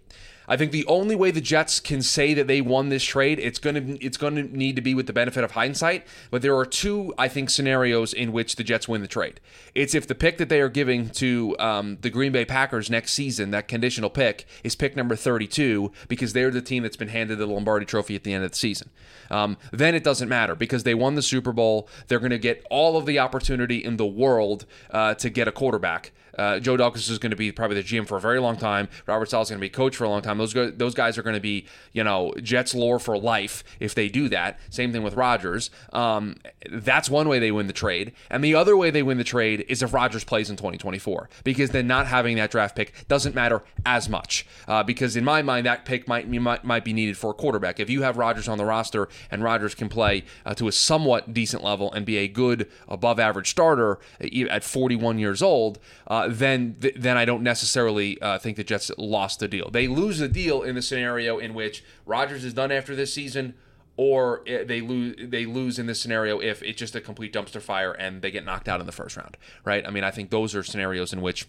I 0.48 0.56
think 0.56 0.72
the 0.72 0.86
only 0.86 1.14
way 1.14 1.30
the 1.30 1.40
Jets 1.40 1.80
can 1.80 2.02
say 2.02 2.34
that 2.34 2.46
they 2.46 2.60
won 2.60 2.88
this 2.88 3.04
trade, 3.04 3.38
it's 3.38 3.58
going 3.58 3.74
to 3.74 4.04
it's 4.04 4.16
going 4.16 4.34
to 4.36 4.42
need 4.42 4.76
to 4.76 4.82
be 4.82 4.94
with 4.94 5.06
the 5.06 5.12
benefit 5.12 5.44
of 5.44 5.52
hindsight. 5.52 6.06
But 6.30 6.42
there 6.42 6.56
are 6.56 6.66
two, 6.66 7.14
I 7.16 7.28
think, 7.28 7.50
scenarios 7.50 8.12
in 8.12 8.32
which 8.32 8.56
the 8.56 8.64
Jets 8.64 8.88
win 8.88 9.02
the 9.02 9.08
trade. 9.08 9.40
It's 9.74 9.94
if 9.94 10.06
the 10.06 10.14
pick 10.14 10.38
that 10.38 10.48
they 10.48 10.60
are 10.60 10.68
giving 10.68 11.10
to 11.10 11.56
um, 11.58 11.98
the 12.00 12.10
Green 12.10 12.32
Bay 12.32 12.44
Packers 12.44 12.90
next 12.90 13.12
season, 13.12 13.50
that 13.52 13.68
conditional 13.68 14.10
pick, 14.10 14.46
is 14.64 14.74
pick 14.74 14.96
number 14.96 15.16
32 15.16 15.92
because 16.08 16.32
they're 16.32 16.50
the 16.50 16.62
team 16.62 16.82
that's 16.82 16.96
been 16.96 17.08
handed 17.08 17.38
the 17.38 17.46
Lombardi 17.46 17.86
Trophy 17.86 18.16
at 18.16 18.24
the 18.24 18.32
end 18.32 18.44
of 18.44 18.50
the 18.50 18.56
season. 18.56 18.90
Um, 19.30 19.56
then 19.70 19.94
it 19.94 20.04
doesn't 20.04 20.28
matter 20.28 20.54
because 20.54 20.82
they 20.82 20.94
won 20.94 21.14
the 21.14 21.22
Super 21.22 21.52
Bowl. 21.52 21.88
They're 22.08 22.18
going 22.18 22.30
to 22.30 22.38
get 22.38 22.64
all 22.70 22.96
of 22.96 23.06
the 23.06 23.18
opportunity 23.18 23.82
in 23.82 23.96
the 23.96 24.06
world 24.06 24.66
uh, 24.90 25.14
to 25.14 25.30
get 25.30 25.48
a 25.48 25.52
quarterback. 25.52 26.12
Uh, 26.38 26.58
Joe 26.58 26.76
Douglas 26.76 27.08
is 27.08 27.18
going 27.18 27.30
to 27.30 27.36
be 27.36 27.52
probably 27.52 27.80
the 27.80 27.82
GM 27.82 28.06
for 28.06 28.16
a 28.16 28.20
very 28.20 28.40
long 28.40 28.56
time. 28.56 28.88
Robert 29.06 29.28
Saleh 29.30 29.42
is 29.42 29.50
going 29.50 29.58
to 29.58 29.64
be 29.64 29.68
coach 29.68 29.96
for 29.96 30.04
a 30.04 30.08
long 30.08 30.22
time. 30.22 30.38
Those 30.38 30.54
go- 30.54 30.70
those 30.70 30.94
guys 30.94 31.18
are 31.18 31.22
going 31.22 31.34
to 31.34 31.40
be 31.40 31.66
you 31.92 32.04
know 32.04 32.32
Jets 32.42 32.74
lore 32.74 32.98
for 32.98 33.18
life 33.18 33.64
if 33.80 33.94
they 33.94 34.08
do 34.08 34.28
that. 34.28 34.58
Same 34.70 34.92
thing 34.92 35.02
with 35.02 35.14
Rodgers. 35.14 35.70
Um, 35.92 36.36
that's 36.70 37.10
one 37.10 37.28
way 37.28 37.38
they 37.38 37.52
win 37.52 37.66
the 37.66 37.72
trade, 37.72 38.12
and 38.30 38.42
the 38.42 38.54
other 38.54 38.76
way 38.76 38.90
they 38.90 39.02
win 39.02 39.18
the 39.18 39.24
trade 39.24 39.64
is 39.68 39.82
if 39.82 39.92
Rodgers 39.92 40.24
plays 40.24 40.50
in 40.50 40.56
2024 40.56 41.28
because 41.44 41.70
then 41.70 41.86
not 41.86 42.06
having 42.06 42.36
that 42.36 42.50
draft 42.50 42.76
pick 42.76 42.92
doesn't 43.08 43.34
matter 43.34 43.62
as 43.84 44.08
much. 44.08 44.46
Uh, 44.66 44.82
because 44.82 45.16
in 45.16 45.24
my 45.24 45.42
mind, 45.42 45.66
that 45.66 45.84
pick 45.84 46.08
might, 46.08 46.28
might 46.28 46.64
might 46.64 46.84
be 46.84 46.92
needed 46.92 47.16
for 47.16 47.30
a 47.30 47.34
quarterback. 47.34 47.80
If 47.80 47.90
you 47.90 48.02
have 48.02 48.16
Rodgers 48.16 48.48
on 48.48 48.58
the 48.58 48.64
roster 48.64 49.08
and 49.30 49.42
Rodgers 49.42 49.74
can 49.74 49.88
play 49.88 50.24
uh, 50.44 50.54
to 50.54 50.68
a 50.68 50.72
somewhat 50.72 51.32
decent 51.34 51.62
level 51.62 51.92
and 51.92 52.04
be 52.06 52.18
a 52.18 52.28
good 52.28 52.68
above 52.88 53.18
average 53.18 53.50
starter 53.50 53.98
uh, 54.22 54.48
at 54.50 54.64
41 54.64 55.18
years 55.18 55.42
old. 55.42 55.78
Uh, 56.06 56.21
uh, 56.22 56.28
then 56.30 56.76
th- 56.80 56.94
then 56.96 57.16
I 57.16 57.24
don't 57.24 57.42
necessarily 57.42 58.20
uh, 58.20 58.38
think 58.38 58.56
the 58.56 58.64
Jets 58.64 58.90
lost 58.98 59.40
the 59.40 59.48
deal. 59.48 59.70
They 59.70 59.88
lose 59.88 60.18
the 60.18 60.28
deal 60.28 60.62
in 60.62 60.74
the 60.74 60.82
scenario 60.82 61.38
in 61.38 61.54
which 61.54 61.84
Rodgers 62.06 62.44
is 62.44 62.54
done 62.54 62.72
after 62.72 62.94
this 62.96 63.12
season, 63.12 63.54
or 63.96 64.42
they 64.46 64.80
lose 64.80 65.16
they 65.18 65.46
lose 65.46 65.78
in 65.78 65.86
this 65.86 66.00
scenario 66.00 66.40
if 66.40 66.62
it's 66.62 66.78
just 66.78 66.94
a 66.94 67.00
complete 67.00 67.32
dumpster 67.32 67.60
fire 67.60 67.92
and 67.92 68.22
they 68.22 68.30
get 68.30 68.44
knocked 68.44 68.68
out 68.68 68.80
in 68.80 68.86
the 68.86 68.92
first 68.92 69.16
round. 69.16 69.36
Right? 69.64 69.86
I 69.86 69.90
mean, 69.90 70.04
I 70.04 70.10
think 70.10 70.30
those 70.30 70.54
are 70.54 70.62
scenarios 70.62 71.12
in 71.12 71.20
which. 71.20 71.46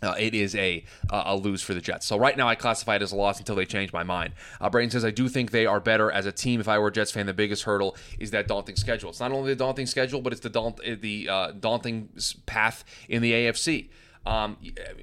Uh, 0.00 0.14
it 0.18 0.32
is 0.32 0.54
a 0.54 0.84
uh, 1.10 1.24
a 1.26 1.36
lose 1.36 1.60
for 1.60 1.74
the 1.74 1.80
Jets. 1.80 2.06
So 2.06 2.16
right 2.16 2.36
now 2.36 2.46
I 2.46 2.54
classify 2.54 2.96
it 2.96 3.02
as 3.02 3.10
a 3.10 3.16
loss 3.16 3.40
until 3.40 3.56
they 3.56 3.66
change 3.66 3.92
my 3.92 4.04
mind. 4.04 4.32
Uh, 4.60 4.70
Braden 4.70 4.90
says 4.90 5.04
I 5.04 5.10
do 5.10 5.28
think 5.28 5.50
they 5.50 5.66
are 5.66 5.80
better 5.80 6.10
as 6.10 6.24
a 6.24 6.30
team. 6.30 6.60
If 6.60 6.68
I 6.68 6.78
were 6.78 6.88
a 6.88 6.92
Jets 6.92 7.10
fan, 7.10 7.26
the 7.26 7.34
biggest 7.34 7.64
hurdle 7.64 7.96
is 8.18 8.30
that 8.30 8.46
daunting 8.46 8.76
schedule. 8.76 9.10
It's 9.10 9.18
not 9.18 9.32
only 9.32 9.52
the 9.52 9.56
daunting 9.56 9.86
schedule, 9.86 10.20
but 10.20 10.32
it's 10.32 10.42
the 10.42 10.50
daunt, 10.50 10.78
uh, 10.86 10.94
the 11.00 11.28
uh, 11.28 11.52
daunting 11.52 12.10
path 12.46 12.84
in 13.08 13.22
the 13.22 13.32
AFC. 13.32 13.88
Um, 14.24 14.56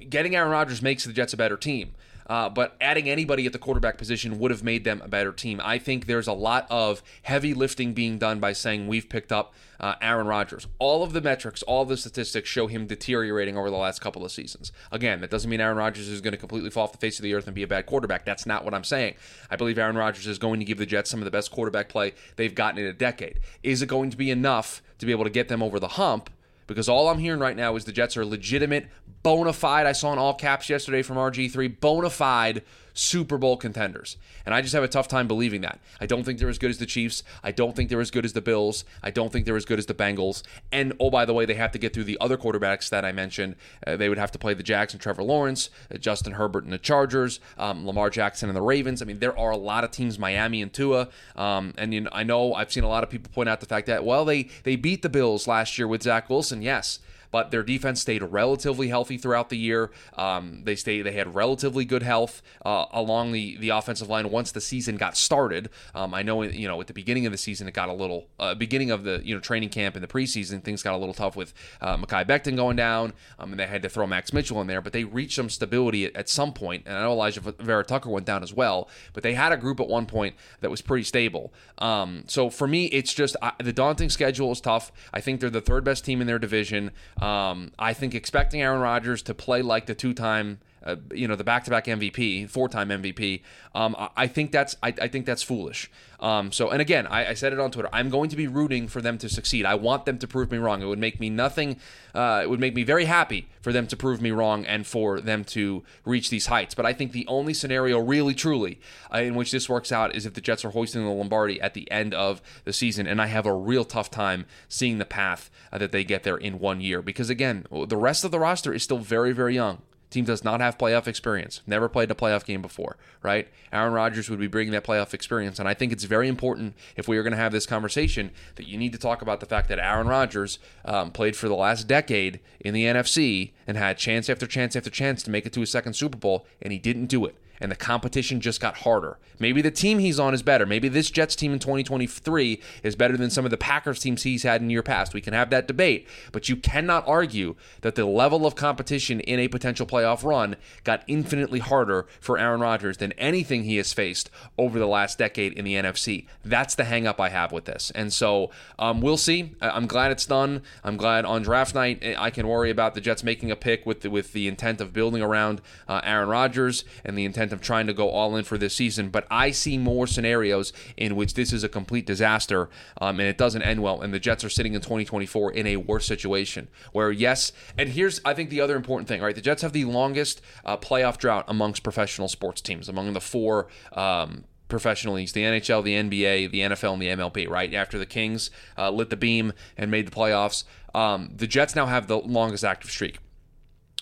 getting 0.08 0.34
Aaron 0.34 0.50
Rodgers 0.50 0.80
makes 0.80 1.04
the 1.04 1.12
Jets 1.12 1.32
a 1.34 1.36
better 1.36 1.56
team. 1.56 1.92
Uh, 2.26 2.48
but 2.48 2.76
adding 2.80 3.08
anybody 3.08 3.46
at 3.46 3.52
the 3.52 3.58
quarterback 3.58 3.98
position 3.98 4.38
would 4.38 4.50
have 4.50 4.62
made 4.62 4.84
them 4.84 5.00
a 5.04 5.08
better 5.08 5.32
team. 5.32 5.60
I 5.62 5.78
think 5.78 6.06
there's 6.06 6.26
a 6.26 6.32
lot 6.32 6.66
of 6.70 7.02
heavy 7.22 7.54
lifting 7.54 7.94
being 7.94 8.18
done 8.18 8.40
by 8.40 8.52
saying 8.52 8.86
we've 8.86 9.08
picked 9.08 9.32
up 9.32 9.54
uh, 9.78 9.94
Aaron 10.00 10.26
Rodgers. 10.26 10.66
All 10.78 11.02
of 11.02 11.12
the 11.12 11.20
metrics, 11.20 11.62
all 11.62 11.84
the 11.84 11.96
statistics 11.96 12.48
show 12.48 12.66
him 12.66 12.86
deteriorating 12.86 13.56
over 13.56 13.70
the 13.70 13.76
last 13.76 14.00
couple 14.00 14.24
of 14.24 14.32
seasons. 14.32 14.72
Again, 14.90 15.20
that 15.20 15.30
doesn't 15.30 15.50
mean 15.50 15.60
Aaron 15.60 15.76
Rodgers 15.76 16.08
is 16.08 16.20
going 16.20 16.32
to 16.32 16.38
completely 16.38 16.70
fall 16.70 16.84
off 16.84 16.92
the 16.92 16.98
face 16.98 17.18
of 17.18 17.22
the 17.22 17.34
earth 17.34 17.46
and 17.46 17.54
be 17.54 17.62
a 17.62 17.68
bad 17.68 17.86
quarterback. 17.86 18.24
That's 18.24 18.46
not 18.46 18.64
what 18.64 18.74
I'm 18.74 18.84
saying. 18.84 19.14
I 19.50 19.56
believe 19.56 19.78
Aaron 19.78 19.96
Rodgers 19.96 20.26
is 20.26 20.38
going 20.38 20.60
to 20.60 20.64
give 20.64 20.78
the 20.78 20.86
Jets 20.86 21.10
some 21.10 21.20
of 21.20 21.24
the 21.24 21.30
best 21.30 21.50
quarterback 21.50 21.88
play 21.88 22.14
they've 22.36 22.54
gotten 22.54 22.78
in 22.80 22.86
a 22.86 22.92
decade. 22.92 23.40
Is 23.62 23.82
it 23.82 23.86
going 23.86 24.10
to 24.10 24.16
be 24.16 24.30
enough 24.30 24.82
to 24.98 25.06
be 25.06 25.12
able 25.12 25.24
to 25.24 25.30
get 25.30 25.48
them 25.48 25.62
over 25.62 25.78
the 25.78 25.88
hump? 25.88 26.30
Because 26.66 26.88
all 26.88 27.08
I'm 27.08 27.18
hearing 27.18 27.40
right 27.40 27.56
now 27.56 27.76
is 27.76 27.84
the 27.84 27.92
Jets 27.92 28.16
are 28.16 28.24
legitimate, 28.24 28.88
bona 29.22 29.52
fide. 29.52 29.86
I 29.86 29.92
saw 29.92 30.12
in 30.12 30.18
all 30.18 30.34
caps 30.34 30.68
yesterday 30.68 31.02
from 31.02 31.16
RG3, 31.16 31.80
bona 31.80 32.10
fide 32.10 32.62
Super 32.96 33.36
Bowl 33.36 33.58
contenders. 33.58 34.16
And 34.46 34.54
I 34.54 34.62
just 34.62 34.72
have 34.72 34.82
a 34.82 34.88
tough 34.88 35.06
time 35.06 35.28
believing 35.28 35.60
that. 35.60 35.80
I 36.00 36.06
don't 36.06 36.24
think 36.24 36.38
they're 36.38 36.48
as 36.48 36.58
good 36.58 36.70
as 36.70 36.78
the 36.78 36.86
Chiefs. 36.86 37.22
I 37.44 37.52
don't 37.52 37.76
think 37.76 37.90
they're 37.90 38.00
as 38.00 38.10
good 38.10 38.24
as 38.24 38.32
the 38.32 38.40
Bills. 38.40 38.84
I 39.02 39.10
don't 39.10 39.30
think 39.30 39.44
they're 39.44 39.56
as 39.56 39.66
good 39.66 39.78
as 39.78 39.84
the 39.84 39.94
Bengals. 39.94 40.42
And 40.72 40.94
oh, 40.98 41.10
by 41.10 41.26
the 41.26 41.34
way, 41.34 41.44
they 41.44 41.54
have 41.54 41.72
to 41.72 41.78
get 41.78 41.92
through 41.92 42.04
the 42.04 42.16
other 42.20 42.38
quarterbacks 42.38 42.88
that 42.88 43.04
I 43.04 43.12
mentioned. 43.12 43.56
Uh, 43.86 43.96
they 43.96 44.08
would 44.08 44.16
have 44.16 44.32
to 44.32 44.38
play 44.38 44.54
the 44.54 44.64
and 44.76 45.00
Trevor 45.00 45.22
Lawrence, 45.22 45.68
uh, 45.94 45.98
Justin 45.98 46.32
Herbert 46.32 46.64
and 46.64 46.72
the 46.72 46.78
Chargers, 46.78 47.38
um, 47.58 47.86
Lamar 47.86 48.08
Jackson 48.08 48.48
and 48.48 48.56
the 48.56 48.62
Ravens. 48.62 49.02
I 49.02 49.04
mean, 49.04 49.18
there 49.18 49.38
are 49.38 49.50
a 49.50 49.56
lot 49.56 49.84
of 49.84 49.90
teams, 49.90 50.18
Miami 50.18 50.62
and 50.62 50.72
Tua. 50.72 51.08
Um, 51.34 51.74
and 51.76 51.92
you 51.92 52.00
know, 52.00 52.10
I 52.12 52.22
know 52.22 52.54
I've 52.54 52.72
seen 52.72 52.84
a 52.84 52.88
lot 52.88 53.04
of 53.04 53.10
people 53.10 53.30
point 53.30 53.48
out 53.48 53.60
the 53.60 53.66
fact 53.66 53.86
that, 53.88 54.04
well, 54.04 54.24
they, 54.24 54.48
they 54.64 54.76
beat 54.76 55.02
the 55.02 55.08
Bills 55.10 55.46
last 55.46 55.76
year 55.76 55.86
with 55.86 56.02
Zach 56.02 56.30
Wilson. 56.30 56.62
Yes 56.62 56.98
but 57.36 57.50
their 57.50 57.62
defense 57.62 58.00
stayed 58.00 58.22
relatively 58.22 58.88
healthy 58.88 59.18
throughout 59.18 59.50
the 59.50 59.58
year. 59.58 59.90
Um, 60.16 60.62
they 60.64 60.74
stayed, 60.74 61.02
they 61.02 61.12
had 61.12 61.34
relatively 61.34 61.84
good 61.84 62.02
health 62.02 62.40
uh, 62.64 62.86
along 62.92 63.32
the 63.32 63.58
the 63.58 63.68
offensive 63.68 64.08
line 64.08 64.30
once 64.30 64.52
the 64.52 64.60
season 64.62 64.96
got 64.96 65.18
started. 65.18 65.68
Um, 65.94 66.14
I 66.14 66.22
know, 66.22 66.42
you 66.44 66.66
know, 66.66 66.80
at 66.80 66.86
the 66.86 66.94
beginning 66.94 67.26
of 67.26 67.32
the 67.32 67.36
season, 67.36 67.68
it 67.68 67.74
got 67.74 67.90
a 67.90 67.92
little 67.92 68.28
uh, 68.40 68.54
beginning 68.54 68.90
of 68.90 69.04
the 69.04 69.20
you 69.22 69.34
know 69.34 69.40
training 69.42 69.68
camp 69.68 69.96
in 69.96 70.00
the 70.00 70.08
preseason, 70.08 70.64
things 70.64 70.82
got 70.82 70.94
a 70.94 70.96
little 70.96 71.12
tough 71.12 71.36
with 71.36 71.52
uh, 71.82 71.98
Mekhi 71.98 72.26
Becton 72.26 72.56
going 72.56 72.76
down, 72.76 73.12
um, 73.38 73.50
and 73.50 73.60
they 73.60 73.66
had 73.66 73.82
to 73.82 73.90
throw 73.90 74.06
Max 74.06 74.32
Mitchell 74.32 74.58
in 74.62 74.66
there, 74.66 74.80
but 74.80 74.94
they 74.94 75.04
reached 75.04 75.36
some 75.36 75.50
stability 75.50 76.06
at, 76.06 76.16
at 76.16 76.30
some 76.30 76.54
point. 76.54 76.84
And 76.86 76.96
I 76.96 77.02
know 77.02 77.14
Alijah 77.14 77.58
Vera-Tucker 77.58 78.08
went 78.08 78.24
down 78.24 78.44
as 78.44 78.54
well, 78.54 78.88
but 79.12 79.22
they 79.22 79.34
had 79.34 79.52
a 79.52 79.58
group 79.58 79.78
at 79.78 79.88
one 79.88 80.06
point 80.06 80.36
that 80.62 80.70
was 80.70 80.80
pretty 80.80 81.04
stable. 81.04 81.52
Um, 81.76 82.24
so 82.28 82.48
for 82.48 82.66
me, 82.66 82.86
it's 82.86 83.12
just 83.12 83.36
the 83.62 83.74
daunting 83.74 84.08
schedule 84.08 84.52
is 84.52 84.62
tough. 84.62 84.90
I 85.12 85.20
think 85.20 85.40
they're 85.40 85.50
the 85.50 85.60
third 85.60 85.84
best 85.84 86.02
team 86.02 86.22
in 86.22 86.26
their 86.26 86.38
division. 86.38 86.92
Um, 87.26 87.72
I 87.76 87.92
think 87.92 88.14
expecting 88.14 88.62
Aaron 88.62 88.80
Rodgers 88.80 89.20
to 89.22 89.34
play 89.34 89.62
like 89.62 89.86
the 89.86 89.94
two-time 89.94 90.60
uh, 90.86 90.96
you 91.12 91.26
know 91.26 91.34
the 91.34 91.44
back-to-back 91.44 91.86
MVP, 91.86 92.48
four-time 92.48 92.88
MVP. 92.88 93.42
Um, 93.74 93.96
I, 94.16 94.28
think 94.28 94.52
that's 94.52 94.76
I, 94.82 94.94
I, 95.02 95.08
think 95.08 95.26
that's 95.26 95.42
foolish. 95.42 95.90
Um, 96.20 96.52
so 96.52 96.70
and 96.70 96.80
again, 96.80 97.06
I, 97.08 97.30
I, 97.30 97.34
said 97.34 97.52
it 97.52 97.58
on 97.58 97.70
Twitter. 97.72 97.90
I'm 97.92 98.08
going 98.08 98.30
to 98.30 98.36
be 98.36 98.46
rooting 98.46 98.88
for 98.88 99.02
them 99.02 99.18
to 99.18 99.28
succeed. 99.28 99.66
I 99.66 99.74
want 99.74 100.06
them 100.06 100.16
to 100.18 100.26
prove 100.26 100.50
me 100.50 100.58
wrong. 100.58 100.80
It 100.80 100.86
would 100.86 100.98
make 100.98 101.18
me 101.20 101.28
nothing. 101.28 101.78
Uh, 102.14 102.40
it 102.42 102.48
would 102.48 102.60
make 102.60 102.74
me 102.74 102.84
very 102.84 103.04
happy 103.04 103.48
for 103.60 103.72
them 103.72 103.86
to 103.88 103.96
prove 103.96 104.22
me 104.22 104.30
wrong 104.30 104.64
and 104.64 104.86
for 104.86 105.20
them 105.20 105.44
to 105.44 105.82
reach 106.04 106.30
these 106.30 106.46
heights. 106.46 106.74
But 106.74 106.86
I 106.86 106.92
think 106.92 107.12
the 107.12 107.26
only 107.26 107.52
scenario, 107.52 107.98
really 107.98 108.32
truly, 108.32 108.80
uh, 109.12 109.18
in 109.18 109.34
which 109.34 109.50
this 109.50 109.68
works 109.68 109.90
out 109.90 110.14
is 110.14 110.24
if 110.24 110.34
the 110.34 110.40
Jets 110.40 110.64
are 110.64 110.70
hoisting 110.70 111.04
the 111.04 111.10
Lombardi 111.10 111.60
at 111.60 111.74
the 111.74 111.90
end 111.90 112.14
of 112.14 112.40
the 112.64 112.72
season, 112.72 113.06
and 113.06 113.20
I 113.20 113.26
have 113.26 113.44
a 113.44 113.54
real 113.54 113.84
tough 113.84 114.10
time 114.10 114.46
seeing 114.68 114.98
the 114.98 115.04
path 115.04 115.50
uh, 115.72 115.78
that 115.78 115.90
they 115.90 116.04
get 116.04 116.22
there 116.22 116.36
in 116.36 116.60
one 116.60 116.80
year 116.80 117.02
because 117.02 117.28
again, 117.28 117.66
the 117.88 117.96
rest 117.96 118.24
of 118.24 118.30
the 118.30 118.38
roster 118.38 118.72
is 118.72 118.82
still 118.82 118.98
very 118.98 119.32
very 119.32 119.54
young. 119.54 119.82
Team 120.10 120.24
does 120.24 120.44
not 120.44 120.60
have 120.60 120.78
playoff 120.78 121.08
experience. 121.08 121.60
Never 121.66 121.88
played 121.88 122.10
a 122.10 122.14
playoff 122.14 122.44
game 122.44 122.62
before, 122.62 122.96
right? 123.22 123.48
Aaron 123.72 123.92
Rodgers 123.92 124.30
would 124.30 124.38
be 124.38 124.46
bringing 124.46 124.72
that 124.72 124.84
playoff 124.84 125.12
experience. 125.12 125.58
And 125.58 125.68
I 125.68 125.74
think 125.74 125.92
it's 125.92 126.04
very 126.04 126.28
important 126.28 126.74
if 126.96 127.08
we 127.08 127.18
are 127.18 127.22
going 127.22 127.32
to 127.32 127.38
have 127.38 127.52
this 127.52 127.66
conversation 127.66 128.30
that 128.54 128.68
you 128.68 128.78
need 128.78 128.92
to 128.92 128.98
talk 128.98 129.20
about 129.20 129.40
the 129.40 129.46
fact 129.46 129.68
that 129.68 129.78
Aaron 129.78 130.06
Rodgers 130.06 130.58
um, 130.84 131.10
played 131.10 131.36
for 131.36 131.48
the 131.48 131.56
last 131.56 131.88
decade 131.88 132.40
in 132.60 132.72
the 132.72 132.84
NFC 132.84 133.50
and 133.66 133.76
had 133.76 133.98
chance 133.98 134.30
after 134.30 134.46
chance 134.46 134.76
after 134.76 134.90
chance 134.90 135.22
to 135.24 135.30
make 135.30 135.44
it 135.44 135.52
to 135.54 135.62
a 135.62 135.66
second 135.66 135.94
Super 135.94 136.18
Bowl, 136.18 136.46
and 136.62 136.72
he 136.72 136.78
didn't 136.78 137.06
do 137.06 137.24
it 137.24 137.36
and 137.60 137.70
the 137.70 137.76
competition 137.76 138.40
just 138.40 138.60
got 138.60 138.78
harder. 138.78 139.18
Maybe 139.38 139.62
the 139.62 139.70
team 139.70 139.98
he's 139.98 140.18
on 140.18 140.34
is 140.34 140.42
better. 140.42 140.66
Maybe 140.66 140.88
this 140.88 141.10
Jets 141.10 141.36
team 141.36 141.52
in 141.52 141.58
2023 141.58 142.60
is 142.82 142.96
better 142.96 143.16
than 143.16 143.30
some 143.30 143.44
of 143.44 143.50
the 143.50 143.56
Packers 143.56 144.00
teams 144.00 144.22
he's 144.22 144.42
had 144.42 144.62
in 144.62 144.70
year 144.70 144.82
past. 144.82 145.14
We 145.14 145.20
can 145.20 145.34
have 145.34 145.50
that 145.50 145.66
debate, 145.66 146.06
but 146.32 146.48
you 146.48 146.56
cannot 146.56 147.06
argue 147.06 147.54
that 147.82 147.94
the 147.94 148.06
level 148.06 148.46
of 148.46 148.54
competition 148.54 149.20
in 149.20 149.38
a 149.38 149.48
potential 149.48 149.86
playoff 149.86 150.24
run 150.24 150.56
got 150.84 151.04
infinitely 151.06 151.58
harder 151.58 152.06
for 152.20 152.38
Aaron 152.38 152.60
Rodgers 152.60 152.96
than 152.98 153.12
anything 153.12 153.64
he 153.64 153.76
has 153.76 153.92
faced 153.92 154.30
over 154.58 154.78
the 154.78 154.86
last 154.86 155.18
decade 155.18 155.52
in 155.52 155.64
the 155.64 155.74
NFC. 155.74 156.26
That's 156.44 156.74
the 156.74 156.84
hangup 156.84 157.20
I 157.20 157.28
have 157.28 157.52
with 157.52 157.66
this. 157.66 157.90
And 157.94 158.12
so 158.12 158.50
um, 158.78 159.00
we'll 159.00 159.16
see. 159.16 159.54
I'm 159.60 159.86
glad 159.86 160.10
it's 160.10 160.26
done. 160.26 160.62
I'm 160.82 160.96
glad 160.96 161.24
on 161.24 161.42
draft 161.42 161.74
night 161.74 161.98
eh, 162.02 162.14
I 162.16 162.30
can 162.30 162.46
worry 162.48 162.70
about 162.70 162.94
the 162.94 163.00
Jets 163.00 163.22
making 163.22 163.50
a 163.50 163.56
pick 163.56 163.86
with 163.86 164.00
the, 164.00 164.10
with 164.10 164.32
the 164.32 164.48
intent 164.48 164.80
of 164.80 164.92
building 164.92 165.22
around 165.22 165.60
uh, 165.88 166.00
Aaron 166.04 166.28
Rodgers 166.28 166.84
and 167.04 167.16
the 167.16 167.24
intent 167.24 167.45
of 167.52 167.60
trying 167.60 167.86
to 167.86 167.92
go 167.92 168.10
all 168.10 168.36
in 168.36 168.44
for 168.44 168.58
this 168.58 168.74
season, 168.74 169.10
but 169.10 169.26
I 169.30 169.50
see 169.50 169.78
more 169.78 170.06
scenarios 170.06 170.72
in 170.96 171.16
which 171.16 171.34
this 171.34 171.52
is 171.52 171.64
a 171.64 171.68
complete 171.68 172.06
disaster 172.06 172.68
um, 173.00 173.20
and 173.20 173.28
it 173.28 173.38
doesn't 173.38 173.62
end 173.62 173.82
well, 173.82 174.00
and 174.00 174.12
the 174.12 174.20
Jets 174.20 174.44
are 174.44 174.48
sitting 174.48 174.74
in 174.74 174.80
2024 174.80 175.52
in 175.52 175.66
a 175.66 175.76
worse 175.76 176.06
situation. 176.06 176.68
Where 176.92 177.10
yes, 177.10 177.52
and 177.78 177.90
here's 177.90 178.20
I 178.24 178.34
think 178.34 178.50
the 178.50 178.60
other 178.60 178.76
important 178.76 179.08
thing, 179.08 179.20
right? 179.20 179.34
The 179.34 179.40
Jets 179.40 179.62
have 179.62 179.72
the 179.72 179.84
longest 179.84 180.40
uh, 180.64 180.76
playoff 180.76 181.18
drought 181.18 181.44
amongst 181.48 181.82
professional 181.82 182.28
sports 182.28 182.60
teams, 182.60 182.88
among 182.88 183.12
the 183.12 183.20
four. 183.20 183.68
Um, 183.92 184.44
professional 184.68 185.14
leagues 185.14 185.32
the 185.32 185.42
NHL, 185.42 185.84
the 185.84 185.94
NBA, 185.94 186.50
the 186.50 186.60
NFL, 186.60 186.94
and 186.94 187.02
the 187.02 187.08
MLB, 187.08 187.48
right? 187.48 187.72
After 187.72 187.98
the 187.98 188.06
Kings 188.06 188.50
uh, 188.76 188.90
lit 188.90 189.10
the 189.10 189.16
beam 189.16 189.52
and 189.76 189.90
made 189.90 190.06
the 190.06 190.10
playoffs, 190.10 190.64
um, 190.94 191.30
the 191.36 191.46
Jets 191.46 191.76
now 191.76 191.86
have 191.86 192.08
the 192.08 192.18
longest 192.18 192.64
active 192.64 192.90
streak, 192.90 193.18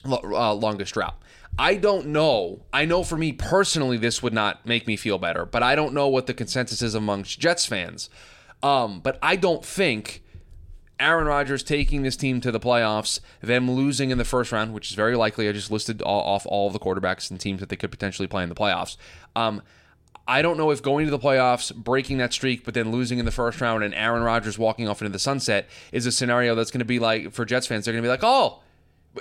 uh, 0.07 0.55
longest 0.55 0.95
drought. 0.95 1.19
I 1.59 1.77
don't 1.77 2.09
know. 2.09 2.63
I 2.73 2.85
know 2.85 3.05
for 3.05 3.17
me 3.17 3.33
personally, 3.33 3.97
this 3.97 4.23
would 4.23 4.33
not 4.33 4.67
make 4.67 4.87
me 4.87 4.97
feel 4.97 5.19
better, 5.19 5.45
but 5.45 5.63
I 5.63 5.75
don't 5.75 5.95
know 5.95 6.09
what 6.09 6.27
the 6.27 6.35
consensus 6.35 6.83
is 6.83 6.95
amongst 6.95 7.39
Jets 7.39 7.65
fans. 7.65 8.11
Um, 8.63 9.01
but 9.01 9.19
I 9.23 9.37
don't 9.37 9.65
think 9.65 10.23
Aaron 10.99 11.27
Rodgers 11.27 11.63
taking 11.63 12.03
this 12.03 12.17
team 12.17 12.41
to 12.41 12.51
the 12.51 12.59
playoffs, 12.59 13.21
them 13.41 13.71
losing 13.71 14.11
in 14.11 14.19
the 14.19 14.25
first 14.25 14.51
round, 14.51 14.75
which 14.75 14.91
is 14.91 14.97
very 14.97 15.17
likely. 15.17 15.49
I 15.49 15.53
just 15.53 15.71
listed 15.71 16.03
all, 16.03 16.23
off 16.23 16.47
all 16.47 16.67
of 16.67 16.73
the 16.73 16.79
quarterbacks 16.81 17.31
and 17.31 17.39
teams 17.39 17.61
that 17.61 17.69
they 17.69 17.77
could 17.77 17.91
potentially 17.91 18.27
play 18.27 18.43
in 18.43 18.49
the 18.49 18.55
playoffs. 18.55 18.97
Um, 19.37 19.63
I 20.27 20.43
don't 20.43 20.57
know 20.57 20.71
if 20.71 20.83
going 20.83 21.05
to 21.05 21.11
the 21.11 21.19
playoffs, 21.19 21.73
breaking 21.75 22.19
that 22.19 22.33
streak, 22.33 22.65
but 22.65 22.75
then 22.75 22.91
losing 22.91 23.19
in 23.19 23.27
the 23.27 23.31
first 23.31 23.61
round 23.61 23.85
and 23.85 23.95
Aaron 23.95 24.23
Rodgers 24.23 24.59
walking 24.59 24.89
off 24.89 25.03
into 25.03 25.13
the 25.13 25.19
sunset 25.19 25.69
is 25.93 26.07
a 26.07 26.13
scenario 26.13 26.55
that's 26.55 26.71
going 26.71 26.79
to 26.81 26.85
be 26.87 26.99
like, 26.99 27.33
for 27.33 27.45
Jets 27.45 27.67
fans, 27.67 27.85
they're 27.85 27.93
going 27.93 28.03
to 28.03 28.07
be 28.07 28.11
like, 28.11 28.25
oh, 28.25 28.61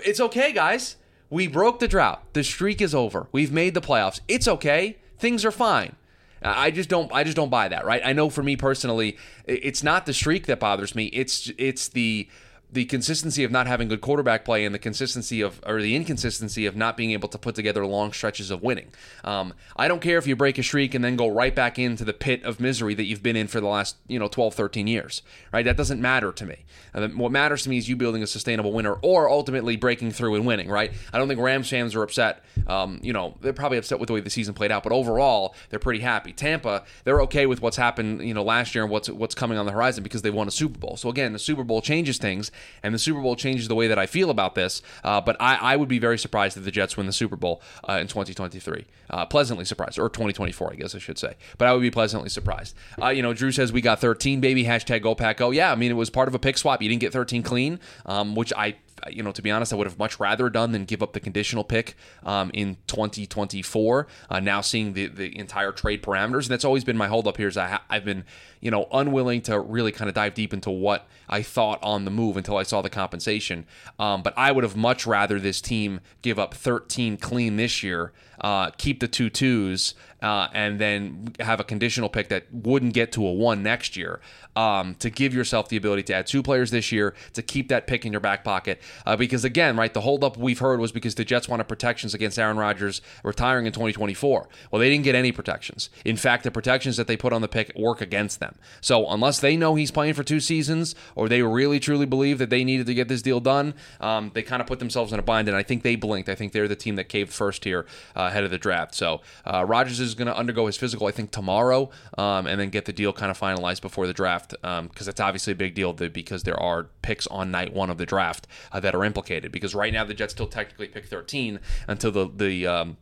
it's 0.04 0.20
okay, 0.20 0.52
guys 0.52 0.96
we 1.34 1.48
broke 1.48 1.80
the 1.80 1.88
drought. 1.88 2.22
The 2.34 2.44
streak 2.44 2.80
is 2.80 2.94
over. 2.94 3.28
We've 3.32 3.52
made 3.52 3.74
the 3.74 3.82
playoffs. 3.82 4.20
It's 4.28 4.48
okay. 4.48 4.98
Things 5.18 5.44
are 5.44 5.52
fine. 5.52 5.96
I 6.44 6.70
just 6.70 6.90
don't 6.90 7.12
I 7.12 7.24
just 7.24 7.36
don't 7.36 7.50
buy 7.50 7.70
that, 7.70 7.86
right? 7.86 8.02
I 8.06 8.14
know 8.14 8.30
for 8.30 8.44
me 8.44 8.56
personally, 8.56 9.18
it's 9.46 9.82
not 9.82 10.06
the 10.06 10.14
streak 10.14 10.46
that 10.46 10.60
bothers 10.60 10.94
me. 10.94 11.06
It's 11.06 11.50
it's 11.58 11.88
the 11.88 12.28
the 12.74 12.86
consistency 12.86 13.44
of 13.44 13.52
not 13.52 13.68
having 13.68 13.88
good 13.88 14.02
quarterback 14.02 14.44
play 14.44 14.66
and 14.66 14.74
the 14.74 14.80
consistency 14.80 15.42
of 15.42 15.62
or 15.66 15.80
the 15.80 15.96
inconsistency 15.96 16.66
of 16.66 16.76
not 16.76 16.98
being 16.98 17.12
able 17.12 17.30
to 17.30 17.38
put 17.38 17.54
together 17.54 17.86
long 17.86 18.12
stretches 18.12 18.50
of 18.50 18.64
winning. 18.64 18.92
Um, 19.24 19.54
I 19.78 19.88
don't 19.88 20.02
care 20.02 20.18
if 20.18 20.26
you 20.26 20.36
break 20.36 20.58
a 20.58 20.64
streak 20.64 20.96
and 20.96 21.06
then 21.06 21.16
go 21.16 21.28
right 21.28 21.54
back 21.54 21.78
into 21.78 22.04
the 22.04 22.14
pit 22.14 22.44
of 22.44 22.60
misery 22.60 22.96
that 22.96 23.04
you've 23.04 23.22
been 23.22 23.36
in 23.36 23.48
for 23.48 23.62
the 23.62 23.68
last 23.68 23.98
you 24.08 24.18
know 24.18 24.28
12, 24.28 24.56
13 24.56 24.88
years. 24.88 25.22
Right? 25.52 25.64
That 25.64 25.78
doesn't 25.78 26.02
matter 26.02 26.32
to 26.32 26.46
me. 26.46 26.66
Uh, 26.96 27.08
what 27.10 27.32
matters 27.32 27.62
to 27.64 27.70
me 27.70 27.78
is 27.78 27.88
you 27.88 27.96
building 27.96 28.24
a 28.24 28.28
sustainable 28.28 28.74
winner 28.74 28.94
or 29.04 29.30
ultimately 29.30 29.76
breaking 29.76 30.12
through 30.12 30.36
and 30.36 30.46
winning. 30.46 30.68
Right? 30.68 30.92
I 31.14 31.20
don't 31.20 31.28
think 31.28 31.40
Rams 31.40 31.70
fans 31.70 31.94
are 31.94 32.02
upset. 32.02 32.44
Um, 32.66 33.00
you 33.04 33.14
know 33.14 33.36
they're 33.42 33.54
probably 33.54 33.78
upset 33.78 34.00
with 34.00 34.08
the 34.08 34.14
way 34.14 34.20
the 34.22 34.32
season 34.32 34.56
played 34.56 34.72
out, 34.72 34.82
but 34.82 34.92
overall 34.92 35.54
they're 35.70 35.80
pretty 35.80 36.00
happy. 36.00 36.34
Tampa 36.34 36.86
they're 37.04 37.22
okay 37.22 37.46
with 37.46 37.62
what's 37.62 37.78
happened 37.78 38.28
you 38.28 38.34
know 38.34 38.44
last 38.44 38.74
year 38.74 38.84
and 38.84 38.92
what's 38.92 39.10
what's 39.10 39.36
coming 39.36 39.60
on 39.60 39.68
the 39.68 39.72
horizon 39.72 40.04
because 40.04 40.24
they 40.24 40.32
won 40.32 40.48
a 40.48 40.52
Super 40.52 40.80
Bowl. 40.80 40.98
So 40.98 41.10
again, 41.10 41.34
the 41.34 41.40
Super 41.40 41.64
Bowl 41.64 41.80
changes 41.80 42.18
things 42.18 42.52
and 42.82 42.94
the 42.94 43.00
Super 43.00 43.22
Bowl 43.22 43.36
changes 43.36 43.68
the 43.68 43.76
way 43.76 43.88
that 43.88 44.00
I 44.00 44.06
feel 44.06 44.30
about 44.30 44.56
this. 44.56 44.82
Uh, 45.04 45.22
but 45.22 45.38
I, 45.40 45.56
I, 45.56 45.76
would 45.76 45.90
be 45.90 46.00
very 46.00 46.18
surprised 46.18 46.58
if 46.58 46.64
the 46.64 46.72
Jets 46.72 46.98
win 46.98 47.06
the 47.06 47.14
Super 47.14 47.36
Bowl 47.36 47.62
uh, 47.88 47.94
in 47.94 48.08
2023. 48.08 48.86
Uh, 49.10 49.26
pleasantly 49.26 49.66
surprised, 49.66 50.00
or 50.00 50.10
2024, 50.10 50.74
I 50.74 50.76
guess 50.76 50.96
I 50.96 51.00
should 51.00 51.18
say. 51.18 51.36
But 51.58 51.68
I 51.68 51.74
would 51.74 51.82
be 51.82 51.92
pleasantly 51.92 52.30
surprised. 52.30 52.76
Uh, 53.02 53.10
you 53.10 53.22
know, 53.22 53.34
Drew 53.34 53.52
says 53.52 53.72
we 53.72 53.82
got 53.82 54.00
13, 54.00 54.40
baby. 54.40 54.64
Hashtag 54.64 55.02
Go 55.02 55.16
Pack. 55.16 55.40
Yeah, 55.40 55.72
I 55.72 55.76
mean 55.76 55.92
it 55.92 55.96
was 55.96 56.10
part 56.10 56.28
of 56.28 56.36
a 56.36 56.40
pick 56.40 56.58
swap. 56.58 56.82
You 56.82 56.90
didn't 56.90 57.02
get 57.02 57.14
13 57.14 57.44
clean, 57.44 57.80
um, 58.06 58.36
which 58.36 58.54
I 58.56 58.76
you 59.10 59.24
know, 59.24 59.32
to 59.32 59.42
be 59.42 59.52
honest, 59.52 59.74
I 59.74 59.76
would 59.76 59.88
have 59.88 60.00
much 60.00 60.20
rather 60.20 60.50
done 60.50 60.72
than 60.72 60.86
give 60.86 61.02
up 61.02 61.14
the 61.14 61.20
conditional 61.20 61.64
pick 61.64 61.96
um, 62.24 62.52
in 62.54 62.78
2024. 62.88 64.08
Uh, 64.30 64.40
now 64.40 64.62
seeing 64.62 64.94
the 64.94 65.08
the 65.08 65.38
entire 65.38 65.72
trade 65.72 66.04
parameters, 66.04 66.44
and 66.44 66.50
that's 66.50 66.66
always 66.66 66.84
been 66.84 66.98
my 66.98 67.08
holdup 67.08 67.38
here. 67.38 67.48
Is 67.48 67.58
I 67.58 67.68
ha- 67.68 67.84
I've 67.90 68.06
been 68.06 68.26
you 68.64 68.72
know, 68.72 68.88
unwilling 68.94 69.42
to 69.42 69.60
really 69.60 69.92
kind 69.92 70.08
of 70.08 70.16
dive 70.16 70.34
deep 70.34 70.54
into 70.54 70.72
what 70.72 71.06
I 71.28 71.42
thought 71.42 71.80
on 71.84 72.06
the 72.06 72.12
move 72.12 72.38
until 72.38 72.56
I 72.56 72.64
saw 72.64 72.82
the 72.82 72.90
compensation. 72.90 73.66
Um, 74.00 74.24
but 74.24 74.34
I 74.38 74.54
would 74.54 74.64
have 74.64 74.78
much 74.78 75.06
rather 75.06 75.38
this 75.38 75.60
team 75.60 76.00
give 76.22 76.40
up 76.40 76.54
13 76.54 77.18
clean 77.18 77.58
this 77.58 77.84
year, 77.84 78.14
uh, 78.44 78.72
keep 78.72 79.00
the 79.00 79.08
two 79.08 79.30
twos, 79.30 79.96
uh, 80.22 80.48
and 80.54 80.80
then 80.80 81.34
have 81.40 81.60
a 81.60 81.64
conditional 81.64 82.10
pick 82.10 82.30
that 82.30 82.46
wouldn't 82.52 82.94
get 82.94 83.12
to 83.14 83.26
a 83.26 83.34
one 83.34 83.64
next 83.64 83.98
year. 83.98 84.20
Um, 84.56 84.94
to 85.00 85.10
give 85.10 85.34
yourself 85.34 85.70
the 85.70 85.78
ability 85.78 86.04
to 86.04 86.14
add 86.14 86.28
two 86.28 86.44
players 86.44 86.70
this 86.70 86.92
year 86.92 87.16
to 87.34 87.42
keep 87.42 87.70
that 87.70 87.88
pick 87.88 88.06
in 88.06 88.12
your 88.12 88.20
back 88.22 88.44
pocket. 88.44 88.80
Uh, 89.04 89.16
because 89.16 89.44
again, 89.44 89.76
right, 89.78 89.92
the 89.92 90.02
holdup 90.02 90.38
we've 90.38 90.60
heard 90.60 90.80
was 90.80 90.92
because 90.92 91.16
the 91.16 91.26
Jets 91.26 91.50
wanted 91.50 91.68
protections 91.68 92.14
against 92.14 92.38
Aaron 92.38 92.58
Rodgers 92.58 93.02
retiring 93.24 93.66
in 93.66 93.72
2024. 93.72 94.48
Well, 94.70 94.80
they 94.80 94.92
didn't 94.92 95.06
get 95.06 95.16
any 95.16 95.32
protections. 95.32 95.90
In 96.06 96.18
fact, 96.18 96.44
the 96.44 96.52
protections 96.52 96.98
that 96.98 97.08
they 97.08 97.18
put 97.18 97.34
on 97.34 97.42
the 97.42 97.48
pick 97.48 97.72
work 97.76 98.00
against 98.00 98.40
them. 98.40 98.54
So 98.80 99.10
unless 99.10 99.40
they 99.40 99.58
know 99.58 99.74
he's 99.74 99.90
playing 99.90 100.14
for 100.14 100.24
two 100.24 100.40
seasons 100.40 100.94
or 101.16 101.28
they 101.28 101.42
really 101.42 101.80
truly 101.80 102.06
believe 102.06 102.38
that 102.38 102.52
they 102.52 102.64
needed 102.64 102.86
to 102.86 102.94
get 102.94 103.08
this 103.08 103.24
deal 103.24 103.40
done, 103.40 103.74
um, 104.02 104.30
they 104.36 104.44
kind 104.44 104.62
of 104.62 104.68
put 104.68 104.78
themselves 104.78 105.12
in 105.12 105.18
a 105.18 105.24
bind. 105.24 105.48
And 105.48 105.58
I 105.58 105.64
think 105.64 105.82
they 105.82 105.96
blinked. 105.96 106.30
I 106.30 106.36
think 106.36 106.54
they're 106.54 106.68
the 106.68 106.76
team 106.76 106.96
that 106.98 107.10
caved 107.10 107.34
first 107.34 107.64
here 107.64 107.88
uh, 108.16 108.30
ahead 108.34 108.44
of 108.44 108.52
the 108.52 108.58
draft. 108.58 108.94
So 108.96 109.22
uh, 109.46 109.64
Rodgers 109.66 110.00
is 110.00 110.16
going 110.16 110.28
to 110.28 110.36
undergo 110.36 110.66
his 110.66 110.76
physical, 110.76 111.08
I 111.08 111.12
think, 111.12 111.32
tomorrow, 111.32 111.90
um, 112.18 112.48
and 112.48 112.60
then 112.60 112.70
get 112.70 112.86
the 112.86 112.94
deal 112.94 113.14
kind 113.14 113.32
of 113.32 113.40
finalized 113.40 113.82
before 113.82 114.08
the 114.08 114.14
draft 114.14 114.52
because 114.52 114.80
um, 114.80 114.90
it's 114.98 115.20
obviously 115.20 115.54
a 115.54 115.56
big 115.56 115.76
deal 115.76 115.94
because 115.94 116.44
there 116.44 116.60
are 116.60 116.88
picks 117.02 117.28
on 117.28 117.52
night 117.52 117.74
one 117.74 117.90
of 117.90 117.98
the 117.98 118.06
draft 118.06 118.48
uh, 118.72 118.80
that 118.80 118.96
are 118.96 119.06
implicated. 119.06 119.52
Because 119.52 119.74
right 119.74 119.94
now 119.94 120.04
the 120.04 120.14
Jets 120.14 120.34
still 120.34 120.48
technically 120.48 120.88
pick 120.88 121.06
13 121.06 121.60
until 121.88 122.12
the 122.12 122.30
the 122.36 122.68
um, 122.68 122.98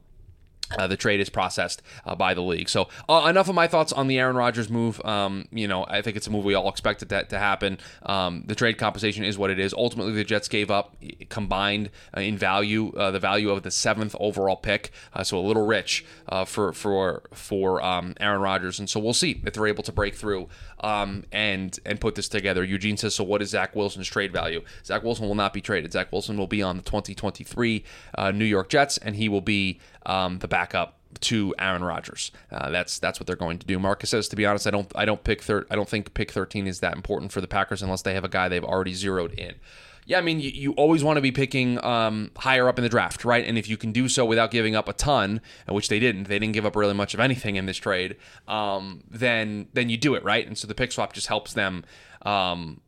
uh, 0.77 0.87
the 0.87 0.97
trade 0.97 1.19
is 1.19 1.29
processed 1.29 1.81
uh, 2.05 2.15
by 2.15 2.33
the 2.33 2.41
league. 2.41 2.69
So 2.69 2.87
uh, 3.09 3.27
enough 3.29 3.49
of 3.49 3.55
my 3.55 3.67
thoughts 3.67 3.91
on 3.91 4.07
the 4.07 4.19
Aaron 4.19 4.35
Rodgers 4.35 4.69
move. 4.69 5.03
Um, 5.05 5.47
you 5.51 5.67
know, 5.67 5.85
I 5.87 6.01
think 6.01 6.17
it's 6.17 6.27
a 6.27 6.31
move 6.31 6.45
we 6.45 6.53
all 6.53 6.69
expected 6.69 7.09
that 7.09 7.29
to 7.29 7.39
happen. 7.39 7.77
Um, 8.03 8.43
the 8.45 8.55
trade 8.55 8.77
compensation 8.77 9.23
is 9.23 9.37
what 9.37 9.49
it 9.49 9.59
is. 9.59 9.73
Ultimately, 9.73 10.13
the 10.13 10.23
Jets 10.23 10.47
gave 10.47 10.71
up 10.71 10.95
combined 11.29 11.89
uh, 12.15 12.21
in 12.21 12.37
value 12.37 12.91
uh, 12.93 13.11
the 13.11 13.19
value 13.19 13.49
of 13.49 13.63
the 13.63 13.71
seventh 13.71 14.15
overall 14.19 14.55
pick, 14.55 14.91
uh, 15.13 15.23
so 15.23 15.37
a 15.37 15.41
little 15.41 15.65
rich 15.65 16.05
for 16.45 16.73
for 16.73 17.23
for 17.33 17.83
um, 17.83 18.13
Aaron 18.19 18.41
Rodgers. 18.41 18.79
And 18.79 18.89
so 18.89 18.99
we'll 18.99 19.13
see 19.13 19.41
if 19.45 19.53
they're 19.53 19.67
able 19.67 19.83
to 19.83 19.91
break 19.91 20.15
through 20.15 20.47
um, 20.81 21.25
and 21.31 21.77
and 21.85 21.99
put 21.99 22.15
this 22.15 22.29
together. 22.29 22.63
Eugene 22.63 22.97
says, 22.97 23.15
so 23.15 23.23
what 23.23 23.41
is 23.41 23.49
Zach 23.49 23.75
Wilson's 23.75 24.07
trade 24.07 24.31
value? 24.31 24.61
Zach 24.85 25.03
Wilson 25.03 25.27
will 25.27 25.35
not 25.35 25.53
be 25.53 25.61
traded. 25.61 25.91
Zach 25.91 26.11
Wilson 26.11 26.37
will 26.37 26.47
be 26.47 26.61
on 26.61 26.77
the 26.77 26.83
2023 26.83 27.83
New 28.33 28.45
York 28.45 28.69
Jets, 28.69 28.97
and 28.97 29.15
he 29.15 29.29
will 29.29 29.41
be 29.41 29.79
um, 30.05 30.39
the 30.39 30.47
backup 30.47 30.97
to 31.19 31.53
Aaron 31.59 31.83
Rodgers. 31.83 32.31
Uh, 32.51 32.69
that's 32.69 32.99
that's 32.99 33.19
what 33.19 33.27
they're 33.27 33.35
going 33.35 33.59
to 33.59 33.67
do. 33.67 33.77
Marcus 33.79 34.09
says, 34.09 34.27
to 34.29 34.35
be 34.35 34.45
honest, 34.45 34.67
I 34.67 34.71
don't 34.71 34.91
I 34.95 35.05
don't 35.05 35.23
pick 35.23 35.41
thir- 35.41 35.65
I 35.69 35.75
don't 35.75 35.89
think 35.89 36.13
pick 36.13 36.31
13 36.31 36.67
is 36.67 36.79
that 36.79 36.95
important 36.95 37.31
for 37.31 37.41
the 37.41 37.47
Packers 37.47 37.81
unless 37.81 38.01
they 38.01 38.13
have 38.13 38.23
a 38.23 38.29
guy 38.29 38.49
they've 38.49 38.63
already 38.63 38.93
zeroed 38.93 39.33
in. 39.33 39.55
Yeah, 40.05 40.17
I 40.17 40.21
mean, 40.21 40.39
you, 40.39 40.49
you 40.49 40.71
always 40.73 41.03
want 41.03 41.17
to 41.17 41.21
be 41.21 41.31
picking 41.31 41.83
um, 41.85 42.31
higher 42.35 42.67
up 42.67 42.79
in 42.79 42.83
the 42.83 42.89
draft, 42.89 43.23
right? 43.23 43.45
And 43.45 43.57
if 43.57 43.69
you 43.69 43.77
can 43.77 43.91
do 43.91 44.09
so 44.09 44.25
without 44.25 44.49
giving 44.49 44.75
up 44.75 44.89
a 44.89 44.93
ton, 44.93 45.41
which 45.67 45.89
they 45.89 45.99
didn't, 45.99 46.23
they 46.23 46.39
didn't 46.39 46.53
give 46.53 46.65
up 46.65 46.75
really 46.75 46.95
much 46.95 47.13
of 47.13 47.19
anything 47.19 47.55
in 47.55 47.67
this 47.67 47.77
trade, 47.77 48.17
um, 48.47 49.03
then 49.09 49.67
then 49.73 49.89
you 49.89 49.97
do 49.97 50.15
it, 50.15 50.23
right? 50.23 50.45
And 50.45 50.57
so 50.57 50.67
the 50.67 50.75
pick 50.75 50.91
swap 50.91 51.13
just 51.13 51.27
helps 51.27 51.53
them 51.53 51.85
um, 52.23 52.81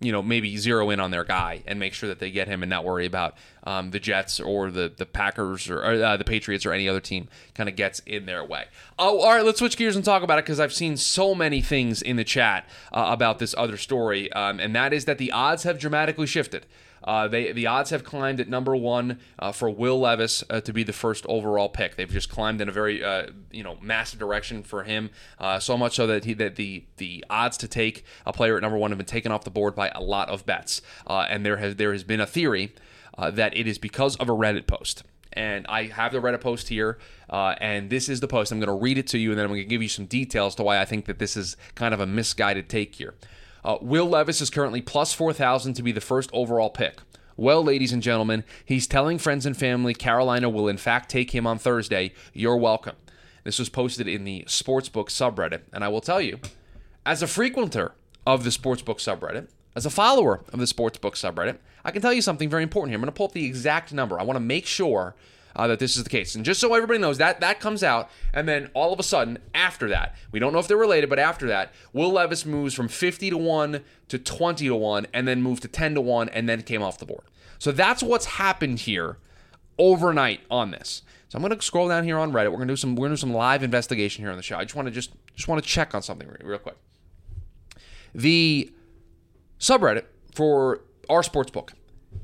you 0.00 0.12
know, 0.12 0.22
maybe 0.22 0.56
zero 0.56 0.88
in 0.90 0.98
on 0.98 1.10
their 1.10 1.24
guy 1.24 1.62
and 1.66 1.78
make 1.78 1.92
sure 1.92 2.08
that 2.08 2.18
they 2.18 2.30
get 2.30 2.48
him 2.48 2.62
and 2.62 2.70
not 2.70 2.84
worry 2.84 3.04
about 3.04 3.34
um, 3.64 3.90
the 3.90 4.00
Jets 4.00 4.40
or 4.40 4.70
the 4.70 4.90
the 4.94 5.04
Packers 5.04 5.68
or, 5.68 5.78
or 5.78 6.02
uh, 6.02 6.16
the 6.16 6.24
Patriots 6.24 6.64
or 6.64 6.72
any 6.72 6.88
other 6.88 7.00
team 7.00 7.28
kind 7.54 7.68
of 7.68 7.76
gets 7.76 8.00
in 8.00 8.24
their 8.24 8.42
way. 8.42 8.64
Oh, 8.98 9.20
all 9.20 9.34
right, 9.34 9.44
let's 9.44 9.58
switch 9.58 9.76
gears 9.76 9.96
and 9.96 10.04
talk 10.04 10.22
about 10.22 10.38
it 10.38 10.44
because 10.44 10.58
I've 10.58 10.72
seen 10.72 10.96
so 10.96 11.34
many 11.34 11.60
things 11.60 12.00
in 12.00 12.16
the 12.16 12.24
chat 12.24 12.66
uh, 12.92 13.06
about 13.08 13.38
this 13.38 13.54
other 13.58 13.76
story, 13.76 14.32
um, 14.32 14.58
and 14.58 14.74
that 14.74 14.92
is 14.92 15.04
that 15.04 15.18
the 15.18 15.32
odds 15.32 15.64
have 15.64 15.78
dramatically 15.78 16.26
shifted. 16.26 16.66
Uh, 17.04 17.28
they 17.28 17.52
the 17.52 17.66
odds 17.66 17.90
have 17.90 18.04
climbed 18.04 18.40
at 18.40 18.48
number 18.48 18.76
one 18.76 19.18
uh, 19.38 19.52
for 19.52 19.70
Will 19.70 20.00
Levis 20.00 20.44
uh, 20.50 20.60
to 20.60 20.72
be 20.72 20.82
the 20.82 20.92
first 20.92 21.24
overall 21.26 21.68
pick. 21.68 21.96
They've 21.96 22.10
just 22.10 22.28
climbed 22.28 22.60
in 22.60 22.68
a 22.68 22.72
very 22.72 23.02
uh, 23.02 23.26
you 23.50 23.62
know 23.62 23.78
massive 23.80 24.18
direction 24.18 24.62
for 24.62 24.84
him. 24.84 25.10
Uh, 25.38 25.58
so 25.58 25.76
much 25.76 25.94
so 25.94 26.06
that 26.06 26.24
he 26.24 26.34
that 26.34 26.56
the 26.56 26.84
the 26.98 27.24
odds 27.30 27.56
to 27.58 27.68
take 27.68 28.04
a 28.26 28.32
player 28.32 28.56
at 28.56 28.62
number 28.62 28.78
one 28.78 28.90
have 28.90 28.98
been 28.98 29.06
taken 29.06 29.32
off 29.32 29.44
the 29.44 29.50
board 29.50 29.74
by 29.74 29.90
a 29.94 30.00
lot 30.00 30.28
of 30.28 30.44
bets. 30.46 30.82
Uh, 31.06 31.26
and 31.28 31.44
there 31.44 31.56
has 31.56 31.76
there 31.76 31.92
has 31.92 32.04
been 32.04 32.20
a 32.20 32.26
theory 32.26 32.72
that 33.18 33.54
it 33.54 33.66
is 33.66 33.76
because 33.76 34.16
of 34.16 34.30
a 34.30 34.32
Reddit 34.32 34.66
post. 34.66 35.02
And 35.34 35.66
I 35.68 35.84
have 35.84 36.12
the 36.12 36.22
Reddit 36.22 36.40
post 36.40 36.70
here, 36.70 36.96
and 37.28 37.90
this 37.90 38.08
is 38.08 38.20
the 38.20 38.26
post. 38.26 38.50
I'm 38.50 38.60
going 38.60 38.68
to 38.68 38.82
read 38.82 38.96
it 38.96 39.06
to 39.08 39.18
you, 39.18 39.28
and 39.28 39.38
then 39.38 39.44
I'm 39.44 39.50
going 39.50 39.60
to 39.60 39.68
give 39.68 39.82
you 39.82 39.90
some 39.90 40.06
details 40.06 40.54
to 40.54 40.62
why 40.62 40.80
I 40.80 40.86
think 40.86 41.04
that 41.04 41.18
this 41.18 41.36
is 41.36 41.54
kind 41.74 41.92
of 41.92 42.00
a 42.00 42.06
misguided 42.06 42.70
take 42.70 42.94
here. 42.94 43.14
Uh, 43.64 43.78
Will 43.80 44.06
Levis 44.06 44.40
is 44.40 44.50
currently 44.50 44.80
plus 44.80 45.12
4,000 45.12 45.74
to 45.74 45.82
be 45.82 45.92
the 45.92 46.00
first 46.00 46.30
overall 46.32 46.70
pick. 46.70 47.00
Well, 47.36 47.64
ladies 47.64 47.92
and 47.92 48.02
gentlemen, 48.02 48.44
he's 48.64 48.86
telling 48.86 49.18
friends 49.18 49.46
and 49.46 49.56
family 49.56 49.94
Carolina 49.94 50.48
will 50.48 50.68
in 50.68 50.76
fact 50.76 51.10
take 51.10 51.30
him 51.30 51.46
on 51.46 51.58
Thursday. 51.58 52.12
You're 52.34 52.56
welcome. 52.56 52.96
This 53.44 53.58
was 53.58 53.70
posted 53.70 54.06
in 54.06 54.24
the 54.24 54.44
Sportsbook 54.46 55.08
subreddit, 55.08 55.62
and 55.72 55.82
I 55.82 55.88
will 55.88 56.02
tell 56.02 56.20
you, 56.20 56.38
as 57.06 57.22
a 57.22 57.26
frequenter 57.26 57.92
of 58.26 58.44
the 58.44 58.50
Sportsbook 58.50 58.98
subreddit, 58.98 59.48
as 59.74 59.86
a 59.86 59.90
follower 59.90 60.42
of 60.52 60.58
the 60.58 60.66
Sportsbook 60.66 61.14
subreddit, 61.14 61.58
I 61.84 61.90
can 61.90 62.02
tell 62.02 62.12
you 62.12 62.20
something 62.20 62.50
very 62.50 62.62
important 62.62 62.90
here. 62.90 62.96
I'm 62.96 63.02
going 63.02 63.12
to 63.12 63.16
pull 63.16 63.26
up 63.26 63.32
the 63.32 63.46
exact 63.46 63.92
number. 63.92 64.20
I 64.20 64.24
want 64.24 64.36
to 64.36 64.44
make 64.44 64.66
sure 64.66 65.14
uh, 65.56 65.66
that 65.66 65.78
this 65.78 65.96
is 65.96 66.04
the 66.04 66.10
case. 66.10 66.34
And 66.34 66.44
just 66.44 66.60
so 66.60 66.74
everybody 66.74 66.98
knows, 66.98 67.18
that 67.18 67.40
that 67.40 67.60
comes 67.60 67.82
out, 67.82 68.10
and 68.32 68.48
then 68.48 68.70
all 68.74 68.92
of 68.92 69.00
a 69.00 69.02
sudden, 69.02 69.38
after 69.54 69.88
that, 69.88 70.14
we 70.32 70.38
don't 70.38 70.52
know 70.52 70.58
if 70.58 70.68
they're 70.68 70.76
related, 70.76 71.10
but 71.10 71.18
after 71.18 71.46
that, 71.48 71.72
Will 71.92 72.12
Levis 72.12 72.46
moves 72.46 72.74
from 72.74 72.88
50 72.88 73.30
to 73.30 73.36
1 73.36 73.80
to 74.08 74.18
20 74.18 74.66
to 74.66 74.74
1, 74.74 75.06
and 75.12 75.28
then 75.28 75.42
moved 75.42 75.62
to 75.62 75.68
10 75.68 75.94
to 75.94 76.00
1, 76.00 76.28
and 76.30 76.48
then 76.48 76.62
came 76.62 76.82
off 76.82 76.98
the 76.98 77.06
board. 77.06 77.24
So 77.58 77.72
that's 77.72 78.02
what's 78.02 78.26
happened 78.26 78.80
here 78.80 79.18
overnight 79.78 80.40
on 80.50 80.70
this. 80.70 81.02
So 81.28 81.36
I'm 81.36 81.42
going 81.42 81.56
to 81.56 81.64
scroll 81.64 81.88
down 81.88 82.04
here 82.04 82.18
on 82.18 82.32
Reddit. 82.32 82.50
We're 82.50 82.56
going 82.56 82.68
to 82.68 82.72
do 82.72 82.76
some 82.76 82.96
we're 82.96 83.08
to 83.08 83.14
do 83.14 83.16
some 83.16 83.32
live 83.32 83.62
investigation 83.62 84.24
here 84.24 84.30
on 84.30 84.36
the 84.36 84.42
show. 84.42 84.56
I 84.56 84.64
just 84.64 84.74
want 84.74 84.86
to 84.86 84.92
just 84.92 85.12
just 85.34 85.46
want 85.46 85.62
to 85.62 85.68
check 85.68 85.94
on 85.94 86.02
something 86.02 86.28
real 86.42 86.58
quick. 86.58 86.76
The 88.14 88.72
subreddit 89.60 90.06
for 90.34 90.80
our 91.08 91.22
sports 91.22 91.50
book 91.50 91.72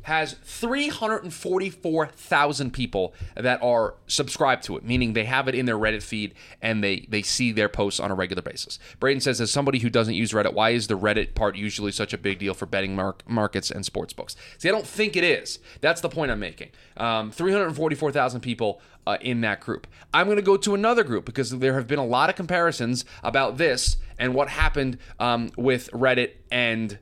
has 0.02 0.34
344,000 0.44 2.72
people 2.72 3.12
that 3.34 3.60
are 3.60 3.94
subscribed 4.06 4.62
to 4.62 4.76
it, 4.76 4.84
meaning 4.84 5.14
they 5.14 5.24
have 5.24 5.48
it 5.48 5.56
in 5.56 5.66
their 5.66 5.76
Reddit 5.76 6.02
feed 6.02 6.34
and 6.62 6.84
they 6.84 7.06
they 7.08 7.22
see 7.22 7.50
their 7.50 7.68
posts 7.68 7.98
on 7.98 8.12
a 8.12 8.14
regular 8.14 8.42
basis. 8.42 8.78
Braden 9.00 9.20
says, 9.20 9.40
as 9.40 9.50
somebody 9.50 9.80
who 9.80 9.90
doesn't 9.90 10.14
use 10.14 10.30
Reddit, 10.30 10.52
why 10.52 10.70
is 10.70 10.86
the 10.86 10.96
Reddit 10.96 11.34
part 11.34 11.56
usually 11.56 11.90
such 11.90 12.12
a 12.12 12.18
big 12.18 12.38
deal 12.38 12.54
for 12.54 12.66
betting 12.66 12.94
mark- 12.94 13.28
markets 13.28 13.68
and 13.70 13.84
sports 13.84 14.12
books? 14.12 14.36
See, 14.58 14.68
I 14.68 14.72
don't 14.72 14.86
think 14.86 15.16
it 15.16 15.24
is. 15.24 15.58
That's 15.80 16.00
the 16.00 16.08
point 16.08 16.30
I'm 16.30 16.38
making. 16.38 16.70
Um, 16.96 17.32
344,000 17.32 18.40
people 18.40 18.80
uh, 19.08 19.18
in 19.20 19.40
that 19.40 19.60
group. 19.60 19.88
I'm 20.14 20.26
going 20.26 20.36
to 20.36 20.42
go 20.42 20.56
to 20.56 20.74
another 20.74 21.04
group 21.04 21.24
because 21.24 21.50
there 21.50 21.74
have 21.74 21.86
been 21.86 21.98
a 21.98 22.06
lot 22.06 22.30
of 22.30 22.36
comparisons 22.36 23.04
about 23.24 23.56
this 23.56 23.96
and 24.18 24.34
what 24.34 24.48
happened 24.48 24.98
um, 25.18 25.50
with 25.56 25.90
Reddit 25.90 26.32
and 26.50 26.98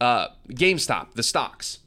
uh, 0.00 0.28
GameStop, 0.50 1.14
the 1.14 1.22
stocks. 1.22 1.80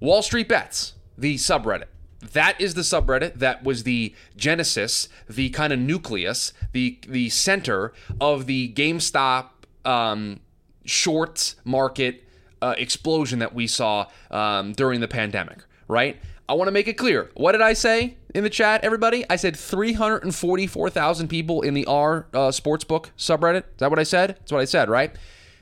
Wall 0.00 0.22
Street 0.22 0.48
Bets, 0.48 0.94
the 1.16 1.36
subreddit. 1.36 1.86
That 2.20 2.60
is 2.60 2.74
the 2.74 2.82
subreddit 2.82 3.34
that 3.34 3.62
was 3.62 3.84
the 3.84 4.14
genesis, 4.36 5.08
the 5.28 5.50
kind 5.50 5.72
of 5.72 5.78
nucleus, 5.78 6.52
the 6.72 6.98
the 7.06 7.28
center 7.30 7.92
of 8.20 8.46
the 8.46 8.72
GameStop 8.72 9.50
um, 9.84 10.40
short 10.84 11.54
market 11.64 12.24
uh, 12.60 12.74
explosion 12.76 13.38
that 13.38 13.54
we 13.54 13.66
saw 13.66 14.06
um, 14.30 14.72
during 14.72 15.00
the 15.00 15.08
pandemic. 15.08 15.58
Right? 15.86 16.20
I 16.48 16.54
want 16.54 16.68
to 16.68 16.72
make 16.72 16.88
it 16.88 16.94
clear. 16.94 17.30
What 17.34 17.52
did 17.52 17.60
I 17.60 17.74
say 17.74 18.16
in 18.34 18.42
the 18.42 18.50
chat, 18.50 18.82
everybody? 18.82 19.24
I 19.28 19.36
said 19.36 19.54
344,000 19.54 21.28
people 21.28 21.60
in 21.60 21.74
the 21.74 21.84
R 21.84 22.26
uh, 22.32 22.48
Sportsbook 22.48 23.10
subreddit. 23.18 23.58
Is 23.58 23.78
that 23.78 23.90
what 23.90 23.98
I 23.98 24.04
said? 24.04 24.30
That's 24.30 24.52
what 24.52 24.60
I 24.60 24.64
said, 24.64 24.88
right? 24.88 25.14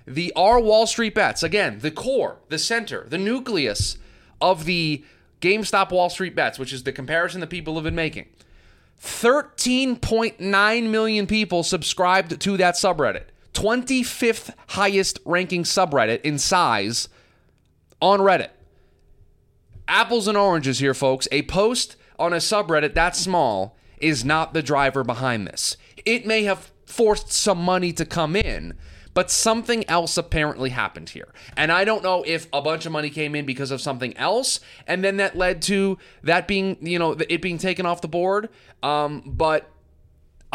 The 0.06 0.32
R 0.36 0.60
Wall 0.60 0.86
Street 0.86 1.14
bets, 1.14 1.42
again, 1.42 1.80
the 1.80 1.90
core, 1.90 2.38
the 2.48 2.58
center, 2.58 3.06
the 3.08 3.18
nucleus 3.18 3.98
of 4.40 4.64
the 4.64 5.04
GameStop 5.40 5.90
Wall 5.90 6.10
Street 6.10 6.34
bets, 6.34 6.58
which 6.58 6.72
is 6.72 6.82
the 6.82 6.92
comparison 6.92 7.40
that 7.40 7.48
people 7.48 7.74
have 7.74 7.84
been 7.84 7.94
making. 7.94 8.26
13.9 9.02 10.90
million 10.90 11.26
people 11.26 11.62
subscribed 11.62 12.40
to 12.40 12.56
that 12.56 12.74
subreddit. 12.74 13.24
25th 13.52 14.52
highest 14.68 15.18
ranking 15.24 15.62
subreddit 15.62 16.20
in 16.22 16.38
size 16.38 17.08
on 18.00 18.20
Reddit. 18.20 18.50
Apples 19.88 20.28
and 20.28 20.36
oranges 20.36 20.78
here, 20.78 20.94
folks. 20.94 21.28
A 21.32 21.42
post 21.42 21.96
on 22.18 22.32
a 22.32 22.36
subreddit 22.36 22.94
that 22.94 23.16
small 23.16 23.76
is 23.98 24.24
not 24.24 24.52
the 24.52 24.62
driver 24.62 25.04
behind 25.04 25.46
this. 25.46 25.76
It 26.04 26.26
may 26.26 26.44
have 26.44 26.70
forced 26.84 27.32
some 27.32 27.58
money 27.58 27.92
to 27.94 28.04
come 28.04 28.36
in, 28.36 28.74
but 29.16 29.30
something 29.30 29.82
else 29.88 30.18
apparently 30.18 30.68
happened 30.68 31.08
here. 31.08 31.28
And 31.56 31.72
I 31.72 31.86
don't 31.86 32.02
know 32.02 32.22
if 32.26 32.48
a 32.52 32.60
bunch 32.60 32.84
of 32.84 32.92
money 32.92 33.08
came 33.08 33.34
in 33.34 33.46
because 33.46 33.70
of 33.70 33.80
something 33.80 34.14
else, 34.18 34.60
and 34.86 35.02
then 35.02 35.16
that 35.16 35.34
led 35.34 35.62
to 35.62 35.96
that 36.22 36.46
being, 36.46 36.76
you 36.82 36.98
know, 36.98 37.12
it 37.12 37.40
being 37.40 37.56
taken 37.56 37.86
off 37.86 38.02
the 38.02 38.08
board. 38.08 38.50
Um, 38.82 39.22
but 39.24 39.70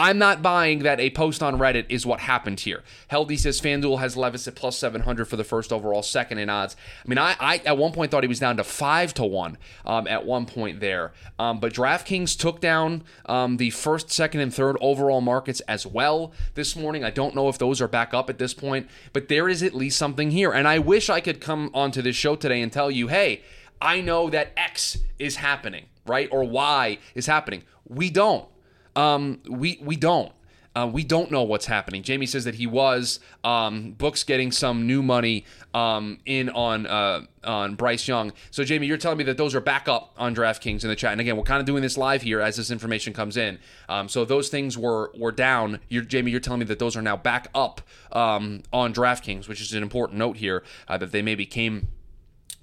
I'm 0.01 0.17
not 0.17 0.41
buying 0.41 0.79
that 0.79 0.99
a 0.99 1.11
post 1.11 1.43
on 1.43 1.59
Reddit 1.59 1.85
is 1.87 2.07
what 2.07 2.21
happened 2.21 2.61
here. 2.61 2.81
Heldy 3.11 3.37
says 3.37 3.61
FanDuel 3.61 3.99
has 3.99 4.17
Levis 4.17 4.47
at 4.47 4.55
plus 4.55 4.75
700 4.75 5.25
for 5.25 5.35
the 5.35 5.43
first 5.43 5.71
overall, 5.71 6.01
second 6.01 6.39
in 6.39 6.49
odds. 6.49 6.75
I 7.05 7.07
mean, 7.07 7.19
I, 7.19 7.35
I 7.39 7.57
at 7.67 7.77
one 7.77 7.91
point 7.91 8.09
thought 8.09 8.23
he 8.23 8.27
was 8.27 8.39
down 8.39 8.57
to 8.57 8.63
5 8.63 9.13
to 9.13 9.23
1 9.23 9.59
um, 9.85 10.07
at 10.07 10.25
one 10.25 10.47
point 10.47 10.79
there. 10.79 11.11
Um, 11.37 11.59
but 11.59 11.71
DraftKings 11.71 12.35
took 12.35 12.59
down 12.59 13.03
um, 13.27 13.57
the 13.57 13.69
first, 13.69 14.09
second, 14.09 14.39
and 14.39 14.51
third 14.51 14.75
overall 14.81 15.21
markets 15.21 15.59
as 15.67 15.85
well 15.85 16.33
this 16.55 16.75
morning. 16.75 17.03
I 17.03 17.11
don't 17.11 17.35
know 17.35 17.47
if 17.47 17.59
those 17.59 17.79
are 17.79 17.87
back 17.87 18.11
up 18.11 18.27
at 18.27 18.39
this 18.39 18.55
point, 18.55 18.89
but 19.13 19.27
there 19.27 19.47
is 19.47 19.61
at 19.61 19.75
least 19.75 19.99
something 19.99 20.31
here. 20.31 20.51
And 20.51 20.67
I 20.67 20.79
wish 20.79 21.11
I 21.11 21.21
could 21.21 21.39
come 21.39 21.69
onto 21.75 22.01
this 22.01 22.15
show 22.15 22.35
today 22.35 22.63
and 22.63 22.73
tell 22.73 22.89
you, 22.89 23.09
hey, 23.09 23.43
I 23.79 24.01
know 24.01 24.31
that 24.31 24.51
X 24.57 24.97
is 25.19 25.35
happening, 25.35 25.85
right? 26.07 26.27
Or 26.31 26.43
Y 26.43 26.97
is 27.13 27.27
happening. 27.27 27.61
We 27.87 28.09
don't. 28.09 28.47
Um, 28.95 29.39
we 29.47 29.79
we 29.81 29.95
don't. 29.95 30.31
Uh, 30.73 30.89
we 30.91 31.03
don't 31.03 31.29
know 31.31 31.43
what's 31.43 31.65
happening. 31.65 32.01
Jamie 32.01 32.25
says 32.25 32.45
that 32.45 32.55
he 32.55 32.65
was 32.65 33.19
um, 33.43 33.91
books 33.91 34.23
getting 34.23 34.53
some 34.53 34.87
new 34.87 35.03
money 35.03 35.43
um, 35.73 36.19
in 36.25 36.49
on 36.49 36.87
uh, 36.87 37.25
on 37.43 37.75
Bryce 37.75 38.07
Young. 38.07 38.31
So 38.51 38.63
Jamie, 38.63 38.87
you're 38.87 38.97
telling 38.97 39.17
me 39.17 39.25
that 39.25 39.35
those 39.35 39.53
are 39.53 39.59
back 39.59 39.89
up 39.89 40.13
on 40.17 40.33
DraftKings 40.33 40.83
in 40.83 40.89
the 40.89 40.95
chat. 40.95 41.11
And 41.11 41.19
again, 41.19 41.35
we're 41.35 41.43
kind 41.43 41.59
of 41.59 41.65
doing 41.65 41.81
this 41.81 41.97
live 41.97 42.21
here 42.21 42.39
as 42.39 42.55
this 42.55 42.71
information 42.71 43.11
comes 43.11 43.35
in. 43.35 43.59
Um, 43.89 44.07
so 44.07 44.23
those 44.23 44.47
things 44.47 44.77
were 44.77 45.11
were 45.17 45.33
down. 45.33 45.79
You're, 45.89 46.03
Jamie, 46.03 46.31
you're 46.31 46.39
telling 46.39 46.59
me 46.59 46.65
that 46.65 46.79
those 46.79 46.95
are 46.95 47.01
now 47.01 47.17
back 47.17 47.49
up 47.53 47.81
um, 48.13 48.63
on 48.71 48.93
DraftKings, 48.93 49.49
which 49.49 49.59
is 49.59 49.73
an 49.73 49.83
important 49.83 50.19
note 50.19 50.37
here 50.37 50.63
uh, 50.87 50.97
that 50.97 51.11
they 51.11 51.21
maybe 51.21 51.45
came 51.45 51.89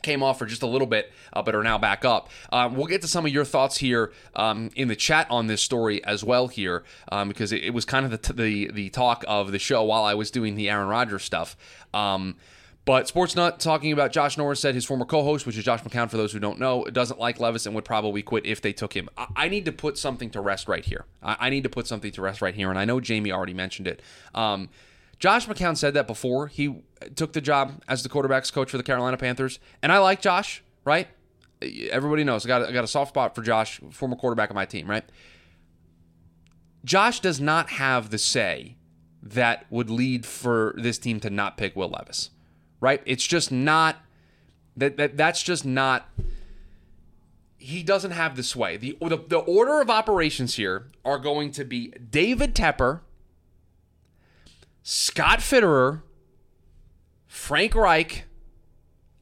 came 0.03 0.23
off 0.23 0.39
for 0.39 0.47
just 0.47 0.63
a 0.63 0.67
little 0.67 0.87
bit, 0.87 1.13
uh, 1.33 1.43
but 1.43 1.55
are 1.55 1.63
now 1.63 1.79
back 1.79 2.05
up. 2.05 2.29
Um, 2.53 2.75
we'll 2.77 2.87
get 2.87 3.03
to 3.03 3.09
some 3.09 3.27
of 3.27 3.33
your 3.33 3.45
thoughts 3.45 3.79
here 3.79 4.13
um, 4.37 4.71
in 4.77 4.89
the 4.89 4.97
chat 4.97 5.27
on 5.31 5.47
this 5.47 5.63
story 5.63 6.03
as 6.05 6.23
well 6.25 6.49
here, 6.49 6.85
um, 7.11 7.29
because 7.29 7.53
it, 7.53 7.65
it, 7.65 7.75
was 7.75 7.85
kind 7.85 8.05
of 8.05 8.11
the, 8.11 8.19
t- 8.19 8.33
the, 8.33 8.71
the 8.73 8.91
talk 8.91 9.25
of 9.27 9.53
the 9.53 9.59
show 9.59 9.83
while 9.85 10.05
I 10.05 10.15
was 10.15 10.31
doing 10.31 10.55
the 10.55 10.71
Aaron 10.71 10.89
Rodgers 10.89 11.23
stuff. 11.23 11.57
Um, 11.93 12.37
but 12.89 13.07
Sportsnut 13.07 13.59
talking 13.59 13.93
about 13.93 14.13
Josh 14.13 14.39
Norris 14.39 14.61
said 14.61 14.75
his 14.75 14.87
former 14.87 15.05
co-host, 15.05 15.45
which 15.45 15.59
is 15.59 15.65
Josh 15.65 15.83
McCown, 15.83 16.09
for 16.09 16.17
those 16.17 16.33
who 16.33 16.39
don't 16.39 16.59
know, 16.59 16.85
doesn't 16.85 17.21
like 17.21 17.39
Levis 17.39 17.67
and 17.67 17.75
would 17.75 17.85
probably 17.85 18.23
quit 18.23 18.47
if 18.47 18.63
they 18.63 18.73
took 18.73 18.95
him. 18.95 19.11
I, 19.19 19.27
I 19.37 19.49
need 19.51 19.67
to 19.67 19.73
put 19.73 19.99
something 19.99 20.31
to 20.31 20.41
rest 20.41 20.69
right 20.69 20.83
here. 20.83 21.05
I, 21.23 21.37
I, 21.39 21.51
need 21.51 21.65
to 21.65 21.69
put 21.69 21.87
something 21.87 22.11
to 22.13 22.23
rest 22.23 22.41
right 22.41 22.55
here, 22.55 22.71
and 22.71 22.79
I 22.79 22.87
know 22.87 22.99
Jamie 22.99 23.31
already 23.31 23.53
mentioned 23.53 23.89
it. 23.89 24.01
Um, 24.35 24.71
Josh 25.19 25.47
McCown 25.47 25.77
said 25.77 25.95
that 25.95 26.07
before 26.07 26.47
he 26.47 26.83
took 27.17 27.33
the 27.33 27.41
job 27.41 27.83
as 27.89 28.03
the 28.03 28.09
quarterbacks 28.09 28.53
coach 28.53 28.71
for 28.71 28.77
the 28.77 28.83
Carolina 28.83 29.17
Panthers, 29.17 29.59
and 29.83 29.91
I 29.91 29.99
like 29.99 30.21
Josh. 30.21 30.63
Right? 30.85 31.09
Everybody 31.61 32.25
knows 32.25 32.47
I 32.47 32.49
got 32.49 32.63
I 32.63 32.73
got 32.73 32.85
a 32.85 32.89
soft 32.89 33.11
spot 33.11 33.35
for 33.35 33.43
Josh, 33.43 33.81
former 33.91 34.17
quarterback 34.17 34.51
of 34.51 34.57
my 34.57 34.65
team. 34.65 34.89
Right? 34.89 35.05
Josh 36.85 37.21
does 37.21 37.41
not 37.41 37.71
have 37.71 38.11
the 38.11 38.19
say 38.19 38.77
that 39.23 39.67
would 39.71 39.91
lead 39.91 40.25
for 40.25 40.75
this 40.79 40.99
team 40.99 41.21
to 41.21 41.31
not 41.31 41.57
pick 41.57 41.75
Will 41.75 41.89
Levis. 41.89 42.31
Right? 42.81 43.03
It's 43.05 43.27
just 43.27 43.51
not 43.51 43.97
that, 44.77 44.97
that 44.97 45.17
that's 45.17 45.43
just 45.43 45.65
not 45.65 46.09
he 47.59 47.83
doesn't 47.83 48.13
have 48.13 48.37
the 48.37 48.43
sway. 48.45 48.77
The, 48.77 48.97
the, 49.01 49.19
the 49.29 49.39
order 49.39 49.81
of 49.81 49.91
operations 49.91 50.55
here 50.55 50.87
are 51.05 51.19
going 51.19 51.51
to 51.53 51.65
be 51.65 51.89
David 51.89 52.55
Tepper 52.55 53.01
Scott 54.91 55.41
Fitterer, 55.41 56.01
Frank 57.27 57.75
Reich, 57.75 58.25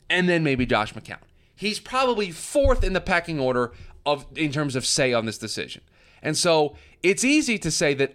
and 0.08 0.28
then 0.28 0.44
maybe 0.44 0.64
Josh 0.64 0.94
McCown. 0.94 1.18
He's 1.56 1.80
probably 1.80 2.30
fourth 2.30 2.84
in 2.84 2.92
the 2.92 3.00
pecking 3.00 3.40
order 3.40 3.72
of 4.06 4.26
in 4.36 4.52
terms 4.52 4.76
of 4.76 4.86
say 4.86 5.12
on 5.12 5.26
this 5.26 5.38
decision. 5.38 5.82
And 6.22 6.38
so 6.38 6.76
it's 7.02 7.24
easy 7.24 7.58
to 7.58 7.72
say 7.72 7.94
that 7.94 8.14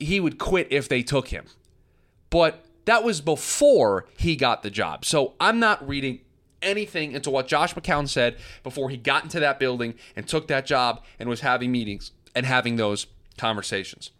he 0.00 0.18
would 0.18 0.38
quit 0.38 0.66
if 0.70 0.88
they 0.88 1.02
took 1.02 1.28
him. 1.28 1.44
But 2.30 2.64
that 2.86 3.04
was 3.04 3.20
before 3.20 4.06
he 4.16 4.34
got 4.34 4.62
the 4.62 4.70
job. 4.70 5.04
So 5.04 5.34
I'm 5.38 5.60
not 5.60 5.86
reading 5.86 6.20
anything 6.62 7.12
into 7.12 7.28
what 7.28 7.48
Josh 7.48 7.74
McCown 7.74 8.08
said 8.08 8.38
before 8.62 8.88
he 8.88 8.96
got 8.96 9.24
into 9.24 9.40
that 9.40 9.58
building 9.58 9.92
and 10.16 10.26
took 10.26 10.48
that 10.48 10.64
job 10.64 11.04
and 11.18 11.28
was 11.28 11.40
having 11.42 11.70
meetings 11.70 12.12
and 12.34 12.46
having 12.46 12.76
those 12.76 13.08
conversations. 13.36 14.10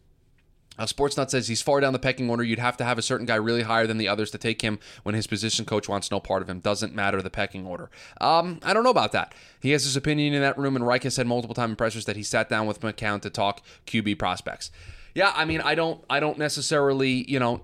Uh, 0.79 0.87
Sportsnut 0.87 1.31
says 1.31 1.49
he's 1.49 1.63
far 1.63 1.81
down 1.81 1.93
the 1.93 1.99
pecking 1.99 2.31
order. 2.31 2.43
You'd 2.43 2.59
have 2.59 2.77
to 2.79 2.85
have 2.85 2.99
a 2.99 3.03
certain 3.03 3.27
guy 3.27 3.35
really 3.35 3.63
higher 3.63 3.87
than 3.87 3.99
the 3.99 4.09
others 4.09 4.31
to 4.33 4.39
take 4.39 4.63
him 4.63 4.79
when 5.03 5.15
his 5.15 5.27
position 5.27 5.65
coach 5.65 5.89
wants 5.89 6.11
no 6.11 6.21
part 6.21 6.43
of 6.43 6.49
him. 6.49 6.61
Doesn't 6.61 6.95
matter 6.95 7.21
the 7.21 7.31
pecking 7.31 7.67
order. 7.67 7.91
Um, 8.21 8.61
I 8.63 8.73
don't 8.73 8.85
know 8.85 8.91
about 8.91 9.13
that. 9.13 9.35
He 9.61 9.71
has 9.73 9.85
his 9.85 9.97
opinion 9.97 10.35
in 10.35 10.43
that 10.43 10.59
room, 10.59 10.77
and 10.77 10.87
Reich 10.87 11.03
has 11.03 11.15
said 11.15 11.27
multiple 11.27 11.55
times 11.55 11.71
in 11.71 11.77
pressers 11.77 12.05
that 12.05 12.17
he 12.17 12.23
sat 12.23 12.49
down 12.49 12.67
with 12.67 12.81
McCown 12.81 13.21
to 13.23 13.31
talk 13.31 13.63
QB 13.87 14.19
prospects. 14.19 14.71
Yeah, 15.15 15.33
I 15.35 15.45
mean, 15.45 15.61
I 15.61 15.75
don't, 15.75 16.05
I 16.09 16.21
don't 16.21 16.39
necessarily, 16.39 17.29
you 17.29 17.41
know, 17.41 17.63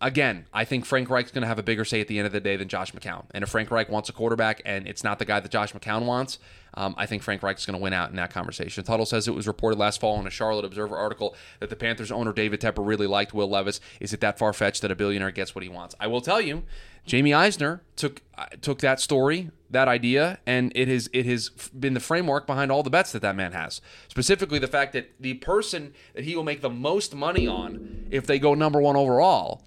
again, 0.00 0.46
I 0.52 0.64
think 0.64 0.84
Frank 0.84 1.10
Reich's 1.10 1.32
going 1.32 1.42
to 1.42 1.48
have 1.48 1.58
a 1.58 1.62
bigger 1.62 1.84
say 1.84 2.00
at 2.00 2.08
the 2.08 2.18
end 2.18 2.26
of 2.26 2.32
the 2.32 2.40
day 2.40 2.56
than 2.56 2.68
Josh 2.68 2.92
McCown. 2.92 3.24
And 3.32 3.42
if 3.42 3.50
Frank 3.50 3.70
Reich 3.70 3.88
wants 3.88 4.08
a 4.08 4.12
quarterback 4.12 4.62
and 4.64 4.86
it's 4.86 5.04
not 5.04 5.18
the 5.18 5.24
guy 5.24 5.40
that 5.40 5.50
Josh 5.50 5.72
McCown 5.72 6.06
wants, 6.06 6.38
um, 6.76 6.94
I 6.98 7.06
think 7.06 7.22
Frank 7.22 7.42
Reich 7.42 7.58
is 7.58 7.64
going 7.64 7.76
to 7.76 7.82
win 7.82 7.92
out 7.92 8.10
in 8.10 8.16
that 8.16 8.30
conversation. 8.30 8.84
Tuttle 8.84 9.06
says 9.06 9.26
it 9.26 9.34
was 9.34 9.46
reported 9.46 9.78
last 9.78 10.00
fall 10.00 10.20
in 10.20 10.26
a 10.26 10.30
Charlotte 10.30 10.64
Observer 10.64 10.96
article 10.96 11.34
that 11.60 11.70
the 11.70 11.76
Panthers 11.76 12.12
owner 12.12 12.32
David 12.32 12.60
Tepper 12.60 12.86
really 12.86 13.06
liked 13.06 13.32
Will 13.32 13.48
Levis. 13.48 13.80
Is 13.98 14.12
it 14.12 14.20
that 14.20 14.38
far 14.38 14.52
fetched 14.52 14.82
that 14.82 14.90
a 14.90 14.96
billionaire 14.96 15.30
gets 15.30 15.54
what 15.54 15.64
he 15.64 15.70
wants? 15.70 15.94
I 15.98 16.06
will 16.06 16.20
tell 16.20 16.40
you, 16.40 16.64
Jamie 17.06 17.32
Eisner 17.32 17.82
took 17.94 18.20
uh, 18.36 18.46
took 18.60 18.80
that 18.80 19.00
story, 19.00 19.50
that 19.70 19.88
idea, 19.88 20.38
and 20.46 20.70
it 20.74 20.88
has 20.88 21.08
it 21.12 21.24
has 21.24 21.48
been 21.48 21.94
the 21.94 22.00
framework 22.00 22.46
behind 22.46 22.70
all 22.70 22.82
the 22.82 22.90
bets 22.90 23.12
that 23.12 23.22
that 23.22 23.36
man 23.36 23.52
has. 23.52 23.80
Specifically, 24.08 24.58
the 24.58 24.66
fact 24.66 24.92
that 24.92 25.12
the 25.18 25.34
person 25.34 25.94
that 26.14 26.24
he 26.24 26.36
will 26.36 26.44
make 26.44 26.60
the 26.60 26.70
most 26.70 27.14
money 27.14 27.46
on 27.46 28.06
if 28.10 28.26
they 28.26 28.38
go 28.38 28.54
number 28.54 28.80
one 28.80 28.96
overall 28.96 29.62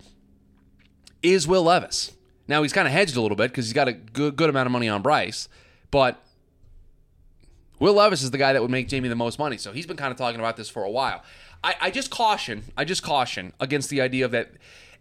is 1.24 1.48
Will 1.48 1.64
Levis. 1.64 2.12
Now 2.48 2.62
he's 2.62 2.74
kind 2.74 2.88
of 2.88 2.94
hedged 2.94 3.16
a 3.16 3.22
little 3.22 3.38
bit 3.38 3.52
because 3.52 3.66
he's 3.66 3.74
got 3.74 3.88
a 3.88 3.94
good 3.94 4.36
good 4.36 4.50
amount 4.50 4.68
of 4.68 4.72
money 4.72 4.90
on 4.90 5.02
Bryce, 5.02 5.48
but 5.92 6.24
Will 7.80 7.94
Levis 7.94 8.22
is 8.24 8.32
the 8.32 8.38
guy 8.38 8.54
that 8.54 8.62
would 8.62 8.72
make 8.72 8.88
Jamie 8.88 9.10
the 9.10 9.16
most 9.16 9.40
money. 9.40 9.58
So 9.58 9.72
he's 9.72 9.86
been 9.86 9.98
kind 9.98 10.12
of 10.12 10.18
talking 10.18 10.40
about 10.40 10.58
this 10.58 10.70
for 10.70 10.84
a 10.84 10.90
while. 10.90 11.24
I, 11.64 11.76
I 11.82 11.92
just 11.92 12.10
caution, 12.10 12.64
I 12.78 12.86
just 12.86 13.04
caution 13.04 13.54
against 13.60 13.90
the 13.90 14.02
idea 14.02 14.26
of 14.26 14.32
that, 14.32 14.52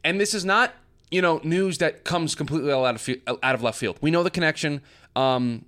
and 0.02 0.20
this 0.20 0.34
is 0.34 0.44
not 0.44 0.74
you 1.10 1.22
know 1.22 1.40
news 1.44 1.78
that 1.78 2.04
comes 2.04 2.34
completely 2.34 2.72
out 2.72 2.94
of 2.94 3.08
out 3.42 3.54
of 3.54 3.62
left 3.62 3.78
field. 3.78 3.98
We 4.00 4.10
know 4.10 4.22
the 4.22 4.30
connection 4.30 4.82
um, 5.14 5.64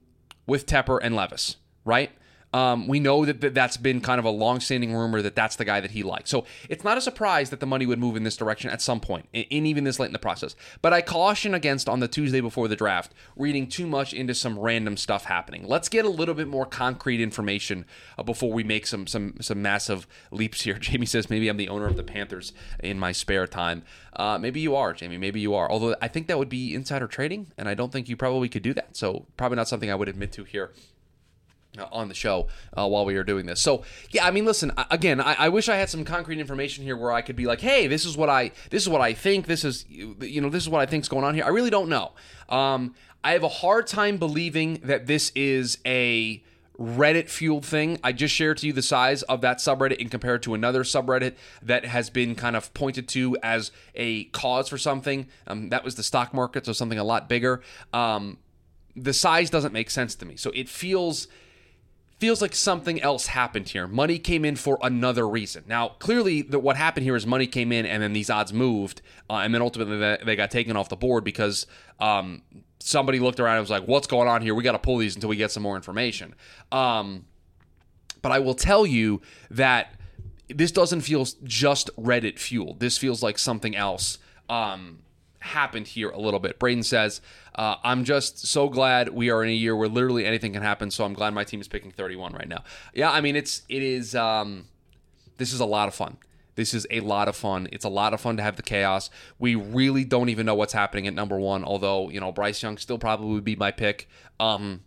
with 0.47 0.67
Tepper 0.67 0.99
and 1.03 1.15
Levis, 1.15 1.57
right? 1.85 2.11
Um, 2.53 2.89
we 2.89 2.99
know 2.99 3.25
that 3.25 3.55
that's 3.55 3.77
been 3.77 4.01
kind 4.01 4.19
of 4.19 4.25
a 4.25 4.31
long-standing 4.31 4.95
rumor 4.95 5.23
that 5.23 5.37
that's 5.37 5.57
the 5.57 5.65
guy 5.65 5.81
that 5.81 5.93
he 5.93 6.03
likes. 6.03 6.31
So 6.31 6.45
it's 6.69 6.83
not 6.83 6.99
a 6.99 7.01
surprise 7.01 7.51
that 7.51 7.61
the 7.61 7.67
money 7.67 7.87
would 7.87 7.99
move 7.99 8.17
in 8.17 8.25
this 8.25 8.37
direction 8.37 8.71
at 8.71 8.83
some 8.83 9.01
point, 9.01 9.29
in 9.33 9.67
even 9.67 9.85
this 9.85 10.01
late 10.01 10.07
in 10.07 10.13
the 10.13 10.19
process. 10.19 10.57
But 10.83 10.93
I 10.93 11.01
caution 11.01 11.55
against 11.55 11.89
on 11.89 12.01
the 12.01 12.09
Tuesday 12.09 12.41
before 12.41 12.67
the 12.69 12.77
draft 12.77 13.13
reading 13.37 13.69
too 13.69 13.87
much 13.87 14.13
into 14.13 14.35
some 14.35 14.59
random 14.59 14.97
stuff 14.97 15.25
happening. 15.25 15.65
Let's 15.67 15.89
get 15.89 16.05
a 16.05 16.09
little 16.09 16.35
bit 16.35 16.49
more 16.49 16.67
concrete 16.67 17.21
information 17.21 17.85
uh, 18.19 18.23
before 18.23 18.53
we 18.53 18.65
make 18.65 18.87
some 18.87 19.07
some 19.07 19.35
some 19.41 19.63
massive 19.63 20.07
leaps 20.31 20.63
here. 20.63 20.75
Jamie 20.79 21.07
says 21.07 21.31
maybe 21.31 21.49
I'm 21.49 21.57
the 21.57 21.69
owner 21.69 21.87
of 21.87 21.97
the 21.97 22.03
Panthers 22.03 22.53
in 22.81 22.99
my 22.99 23.13
spare 23.13 23.47
time. 23.47 23.85
Uh, 24.15 24.39
maybe 24.39 24.61
you 24.61 24.75
are, 24.75 24.93
Jamie. 24.93 25.19
Maybe 25.19 25.41
you 25.41 25.55
are. 25.55 25.71
Although 25.71 25.95
I 26.03 26.09
think 26.09 26.27
that 26.27 26.39
would 26.39 26.49
be 26.49 26.75
insider 26.75 27.07
trading, 27.07 27.53
and 27.57 27.69
I 27.69 27.75
don't 27.75 27.93
think 27.93 28.09
you 28.09 28.17
probably 28.17 28.49
could 28.49 28.63
do 28.63 28.75
that. 28.75 28.97
So 28.97 29.27
probably 29.37 29.57
not 29.57 29.69
something 29.69 29.91
I 29.91 29.95
would 29.95 30.09
admit 30.09 30.33
to 30.33 30.45
here 30.45 30.73
uh, 31.79 31.87
on 31.93 32.09
the 32.09 32.15
show 32.15 32.49
uh, 32.77 32.87
while 32.89 33.05
we 33.05 33.15
were 33.15 33.25
doing 33.25 33.47
this. 33.47 33.61
So 33.61 33.85
yeah, 34.11 34.27
I 34.27 34.31
mean, 34.31 34.45
listen. 34.45 34.73
Again, 34.91 35.21
I, 35.21 35.35
I, 35.35 35.49
wish 35.49 35.69
I 35.69 35.77
had 35.77 35.89
some 35.89 36.05
concrete 36.05 36.41
information 36.41 36.85
here 36.85 36.97
where 36.97 37.13
I 37.13 37.23
could 37.23 37.37
be 37.37 37.47
like, 37.47 37.61
"Hey, 37.61 37.87
this 37.87 38.05
is 38.05 38.17
what 38.17 38.29
I 38.29 38.53
this 38.71 38.83
is 38.83 38.89
what 38.89 39.01
I 39.01 39.13
think. 39.13 39.47
This 39.47 39.65
is 39.65 39.85
you 39.89 40.41
know 40.41 40.51
this 40.51 40.63
is 40.63 40.69
what 40.69 40.81
I 40.81 40.87
think 40.87 41.05
is 41.05 41.09
going 41.09 41.25
on 41.25 41.35
here." 41.35 41.45
I 41.45 41.49
really 41.49 41.71
don't 41.71 41.89
know. 41.89 42.13
Um, 42.49 42.95
I 43.23 43.33
have 43.33 43.43
a 43.43 43.49
hard 43.49 43.87
time 43.87 44.17
believing 44.17 44.81
that 44.83 45.07
this 45.07 45.31
is 45.35 45.79
a 45.87 46.43
Reddit 46.81 47.29
fueled 47.29 47.67
thing. 47.67 47.99
I 48.03 48.13
just 48.13 48.35
shared 48.35 48.57
to 48.59 48.67
you 48.67 48.73
the 48.73 48.81
size 48.81 49.23
of 49.25 49.43
that 49.43 49.59
subreddit 49.59 49.97
in 49.97 50.09
compared 50.09 50.43
to 50.45 50.55
another 50.55 50.83
subreddit 50.83 51.35
that 51.63 51.85
has 51.85 52.09
been 52.09 52.35
kind 52.35 52.57
of 52.57 52.73
pointed 52.73 53.07
to 53.09 53.37
as 53.43 53.71
a 53.95 54.25
cause 54.25 54.71
for 54.71 54.79
something. 54.79 55.27
Um, 55.47 55.69
that 55.69 55.85
was 55.85 55.97
the 55.97 56.03
stock 56.03 56.33
market, 56.33 56.65
so 56.65 56.73
something 56.73 56.99
a 56.99 57.05
lot 57.05 57.29
bigger. 57.29 57.61
Um, 57.93 58.39
the 58.97 59.13
size 59.13 59.51
doesn't 59.51 59.75
make 59.75 59.91
sense 59.91 60.15
to 60.17 60.25
me. 60.25 60.37
So 60.37 60.51
it 60.55 60.71
feels 60.71 61.29
feels 62.21 62.43
like 62.43 62.55
something 62.55 63.01
else 63.01 63.29
happened 63.29 63.71
here. 63.71 63.89
Money 63.89 64.19
came 64.19 64.45
in 64.45 64.55
for 64.55 64.79
another 64.83 65.27
reason. 65.27 65.65
Now, 65.67 65.89
clearly, 65.89 66.43
the, 66.43 66.59
what 66.59 66.77
happened 66.77 67.05
here 67.05 67.17
is 67.17 67.27
money 67.27 67.47
came 67.47 67.73
in 67.73 67.87
and 67.87 68.03
then 68.03 68.13
these 68.13 68.29
odds 68.29 68.53
moved, 68.53 69.01
uh, 69.31 69.37
and 69.37 69.55
then 69.55 69.63
ultimately 69.63 69.97
they, 69.97 70.19
they, 70.25 70.37
got 70.37 70.51
taken 70.51 70.77
off 70.77 70.91
the 70.91 70.97
board 70.97 71.25
because 71.25 71.67
um, 71.99 72.43
somebody 72.79 73.19
looked 73.19 73.41
around 73.41 73.57
and 73.57 73.63
was 73.63 73.71
like, 73.71 73.85
"What's 73.85 74.07
going 74.07 74.29
on 74.29 74.43
here? 74.43 74.55
We 74.55 74.63
got 74.63 74.73
to 74.73 74.79
pull 74.79 74.99
these 74.99 75.15
until 75.15 75.31
we 75.31 75.37
get 75.37 75.51
some 75.51 75.63
more 75.63 75.77
information." 75.77 76.35
Um, 76.71 77.25
but 78.21 78.33
I 78.33 78.39
will 78.39 78.55
tell 78.55 78.85
you 78.85 79.23
that 79.51 79.95
this 80.49 80.73
doesn't 80.73 81.01
feel 81.01 81.27
just 81.43 81.89
Reddit 81.97 82.39
fueled. 82.39 82.81
This 82.81 82.99
feels 82.99 83.23
like 83.23 83.39
something 83.39 83.75
else. 83.75 84.19
Um, 84.51 84.99
happened 85.41 85.89
here 85.89 86.11
a 86.11 86.19
little 86.19 86.41
bit. 86.41 86.59
Braden 86.59 86.83
says, 86.83 87.21
uh, 87.55 87.77
I'm 87.83 88.05
just 88.05 88.47
so 88.47 88.69
glad 88.69 89.09
we 89.11 89.31
are 89.31 89.43
in 89.43 89.51
a 89.51 89.55
year 89.55 89.75
where 89.75 89.89
literally 89.89 90.25
anything 90.25 90.53
can 90.53 90.63
happen. 90.63 90.91
So 90.91 91.05
I'm 91.05 91.15
glad 91.15 91.35
my 91.35 91.45
team 91.45 91.61
is 91.61 91.69
picking 91.69 91.91
31 91.91 92.33
right 92.33 92.49
now. 92.49 92.63
Yeah, 92.95 93.11
I 93.11 93.21
mean, 93.21 93.37
it's, 93.37 93.63
it 93.69 93.83
is, 93.83 94.15
um, 94.15 94.67
this 95.39 95.53
is 95.53 95.61
a 95.61 95.67
lot 95.67 95.89
of 95.89 95.95
fun. 95.95 96.19
This 96.55 96.75
is 96.75 96.87
a 96.91 97.01
lot 97.01 97.29
of 97.29 97.37
fun. 97.37 97.69
It's 97.73 97.85
a 97.85 97.89
lot 97.89 98.13
of 98.13 98.21
fun 98.21 98.37
to 98.37 98.43
have 98.43 98.57
the 98.57 98.63
chaos. 98.63 99.09
We 99.39 99.55
really 99.55 100.05
don't 100.05 100.29
even 100.29 100.45
know 100.45 100.55
what's 100.55 100.75
happening 100.75 101.07
at 101.07 101.15
number 101.15 101.39
one, 101.39 101.65
although, 101.65 102.11
you 102.11 102.21
know, 102.21 102.33
Bryce 102.33 102.63
Young 102.63 102.77
still 102.77 102.99
probably 102.99 103.33
would 103.33 103.45
be 103.45 103.57
my 103.57 103.71
pick. 103.71 104.09
Um, 104.39 104.83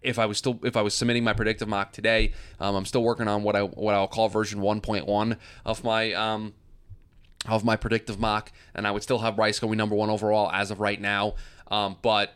if 0.00 0.18
I 0.18 0.26
was 0.26 0.38
still 0.38 0.60
if 0.62 0.76
I 0.76 0.82
was 0.82 0.94
submitting 0.94 1.24
my 1.24 1.32
predictive 1.32 1.66
mock 1.66 1.92
today, 1.92 2.32
um, 2.60 2.74
I'm 2.76 2.84
still 2.84 3.02
working 3.02 3.26
on 3.26 3.42
what 3.42 3.56
I 3.56 3.62
what 3.62 3.94
I'll 3.94 4.06
call 4.06 4.28
version 4.28 4.60
1.1 4.60 5.36
of 5.64 5.82
my 5.82 6.12
um, 6.12 6.54
of 7.46 7.64
my 7.64 7.76
predictive 7.76 8.18
mock, 8.18 8.52
and 8.74 8.86
I 8.86 8.90
would 8.90 9.02
still 9.02 9.18
have 9.18 9.36
Bryce 9.36 9.58
going 9.58 9.76
number 9.76 9.94
one 9.94 10.10
overall 10.10 10.50
as 10.50 10.70
of 10.70 10.80
right 10.80 11.00
now. 11.00 11.34
Um, 11.68 11.96
but 12.02 12.34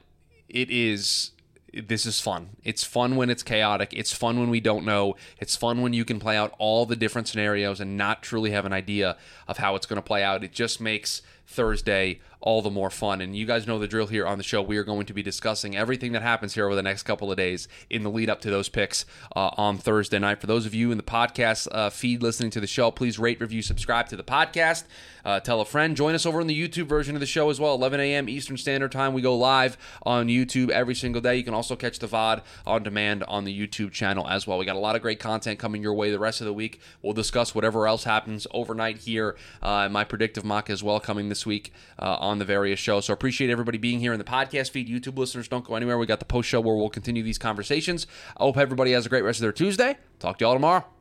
it 0.48 0.70
is 0.70 1.32
this 1.72 2.06
is 2.06 2.20
fun. 2.20 2.50
It's 2.64 2.82
fun 2.82 3.16
when 3.16 3.30
it's 3.30 3.42
chaotic. 3.42 3.92
It's 3.92 4.12
fun 4.12 4.40
when 4.40 4.48
we 4.50 4.60
don't 4.60 4.84
know. 4.84 5.16
It's 5.38 5.54
fun 5.54 5.82
when 5.82 5.92
you 5.92 6.04
can 6.04 6.18
play 6.18 6.36
out 6.36 6.54
all 6.58 6.86
the 6.86 6.96
different 6.96 7.28
scenarios 7.28 7.80
and 7.80 7.96
not 7.96 8.22
truly 8.22 8.50
have 8.52 8.64
an 8.64 8.72
idea 8.72 9.16
of 9.46 9.58
how 9.58 9.74
it's 9.76 9.86
going 9.86 9.98
to 9.98 10.02
play 10.02 10.22
out. 10.22 10.42
It 10.42 10.52
just 10.52 10.80
makes 10.80 11.22
Thursday 11.48 12.20
all 12.40 12.62
the 12.62 12.70
more 12.70 12.90
fun. 12.90 13.20
And 13.20 13.36
you 13.36 13.46
guys 13.46 13.66
know 13.66 13.78
the 13.78 13.88
drill 13.88 14.06
here 14.06 14.26
on 14.26 14.38
the 14.38 14.44
show. 14.44 14.62
We 14.62 14.76
are 14.76 14.84
going 14.84 15.06
to 15.06 15.12
be 15.12 15.22
discussing 15.22 15.76
everything 15.76 16.12
that 16.12 16.22
happens 16.22 16.54
here 16.54 16.66
over 16.66 16.74
the 16.74 16.82
next 16.82 17.02
couple 17.02 17.30
of 17.30 17.36
days 17.36 17.68
in 17.90 18.02
the 18.02 18.10
lead 18.10 18.30
up 18.30 18.40
to 18.42 18.50
those 18.50 18.68
picks 18.68 19.04
uh, 19.34 19.50
on 19.56 19.78
Thursday 19.78 20.18
night. 20.18 20.40
For 20.40 20.46
those 20.46 20.66
of 20.66 20.74
you 20.74 20.90
in 20.90 20.96
the 20.96 21.02
podcast 21.02 21.68
uh, 21.72 21.90
feed 21.90 22.22
listening 22.22 22.50
to 22.50 22.60
the 22.60 22.66
show, 22.66 22.90
please 22.90 23.18
rate, 23.18 23.40
review, 23.40 23.62
subscribe 23.62 24.08
to 24.08 24.16
the 24.16 24.22
podcast. 24.22 24.84
Uh, 25.24 25.40
tell 25.40 25.60
a 25.60 25.64
friend. 25.64 25.96
Join 25.96 26.14
us 26.14 26.24
over 26.24 26.40
in 26.40 26.46
the 26.46 26.68
YouTube 26.68 26.86
version 26.86 27.16
of 27.16 27.20
the 27.20 27.26
show 27.26 27.50
as 27.50 27.60
well. 27.60 27.74
11 27.74 28.00
a.m. 28.00 28.28
Eastern 28.28 28.56
Standard 28.56 28.92
Time. 28.92 29.12
We 29.12 29.20
go 29.20 29.36
live 29.36 29.76
on 30.04 30.28
YouTube 30.28 30.70
every 30.70 30.94
single 30.94 31.20
day. 31.20 31.36
You 31.36 31.44
can 31.44 31.54
also 31.54 31.76
catch 31.76 31.98
the 31.98 32.06
VOD 32.06 32.42
on 32.66 32.82
demand 32.82 33.24
on 33.24 33.44
the 33.44 33.66
YouTube 33.66 33.92
channel 33.92 34.26
as 34.28 34.46
well. 34.46 34.58
We 34.58 34.64
got 34.64 34.76
a 34.76 34.80
lot 34.80 34.96
of 34.96 35.02
great 35.02 35.20
content 35.20 35.58
coming 35.58 35.82
your 35.82 35.94
way 35.94 36.10
the 36.10 36.18
rest 36.18 36.40
of 36.40 36.46
the 36.46 36.52
week. 36.52 36.80
We'll 37.02 37.12
discuss 37.12 37.54
whatever 37.54 37.86
else 37.86 38.04
happens 38.04 38.46
overnight 38.52 38.98
here. 38.98 39.36
Uh, 39.60 39.88
my 39.90 40.04
predictive 40.04 40.44
mock 40.44 40.70
as 40.70 40.82
well 40.82 41.00
coming 41.00 41.28
this 41.38 41.46
week 41.46 41.72
uh, 42.00 42.16
on 42.18 42.38
the 42.38 42.44
various 42.44 42.80
shows. 42.80 43.04
So 43.06 43.12
appreciate 43.12 43.50
everybody 43.50 43.78
being 43.78 44.00
here 44.00 44.12
in 44.12 44.18
the 44.18 44.24
podcast 44.24 44.70
feed. 44.70 44.88
YouTube 44.88 45.16
listeners, 45.16 45.46
don't 45.46 45.64
go 45.64 45.76
anywhere. 45.76 45.96
We 45.98 46.06
got 46.06 46.18
the 46.18 46.24
post 46.24 46.48
show 46.48 46.60
where 46.60 46.74
we'll 46.74 46.90
continue 46.90 47.22
these 47.22 47.38
conversations. 47.38 48.06
I 48.36 48.42
hope 48.42 48.56
everybody 48.56 48.92
has 48.92 49.06
a 49.06 49.08
great 49.08 49.22
rest 49.22 49.38
of 49.38 49.42
their 49.42 49.52
Tuesday. 49.52 49.96
Talk 50.18 50.38
to 50.38 50.44
y'all 50.44 50.54
tomorrow. 50.54 50.97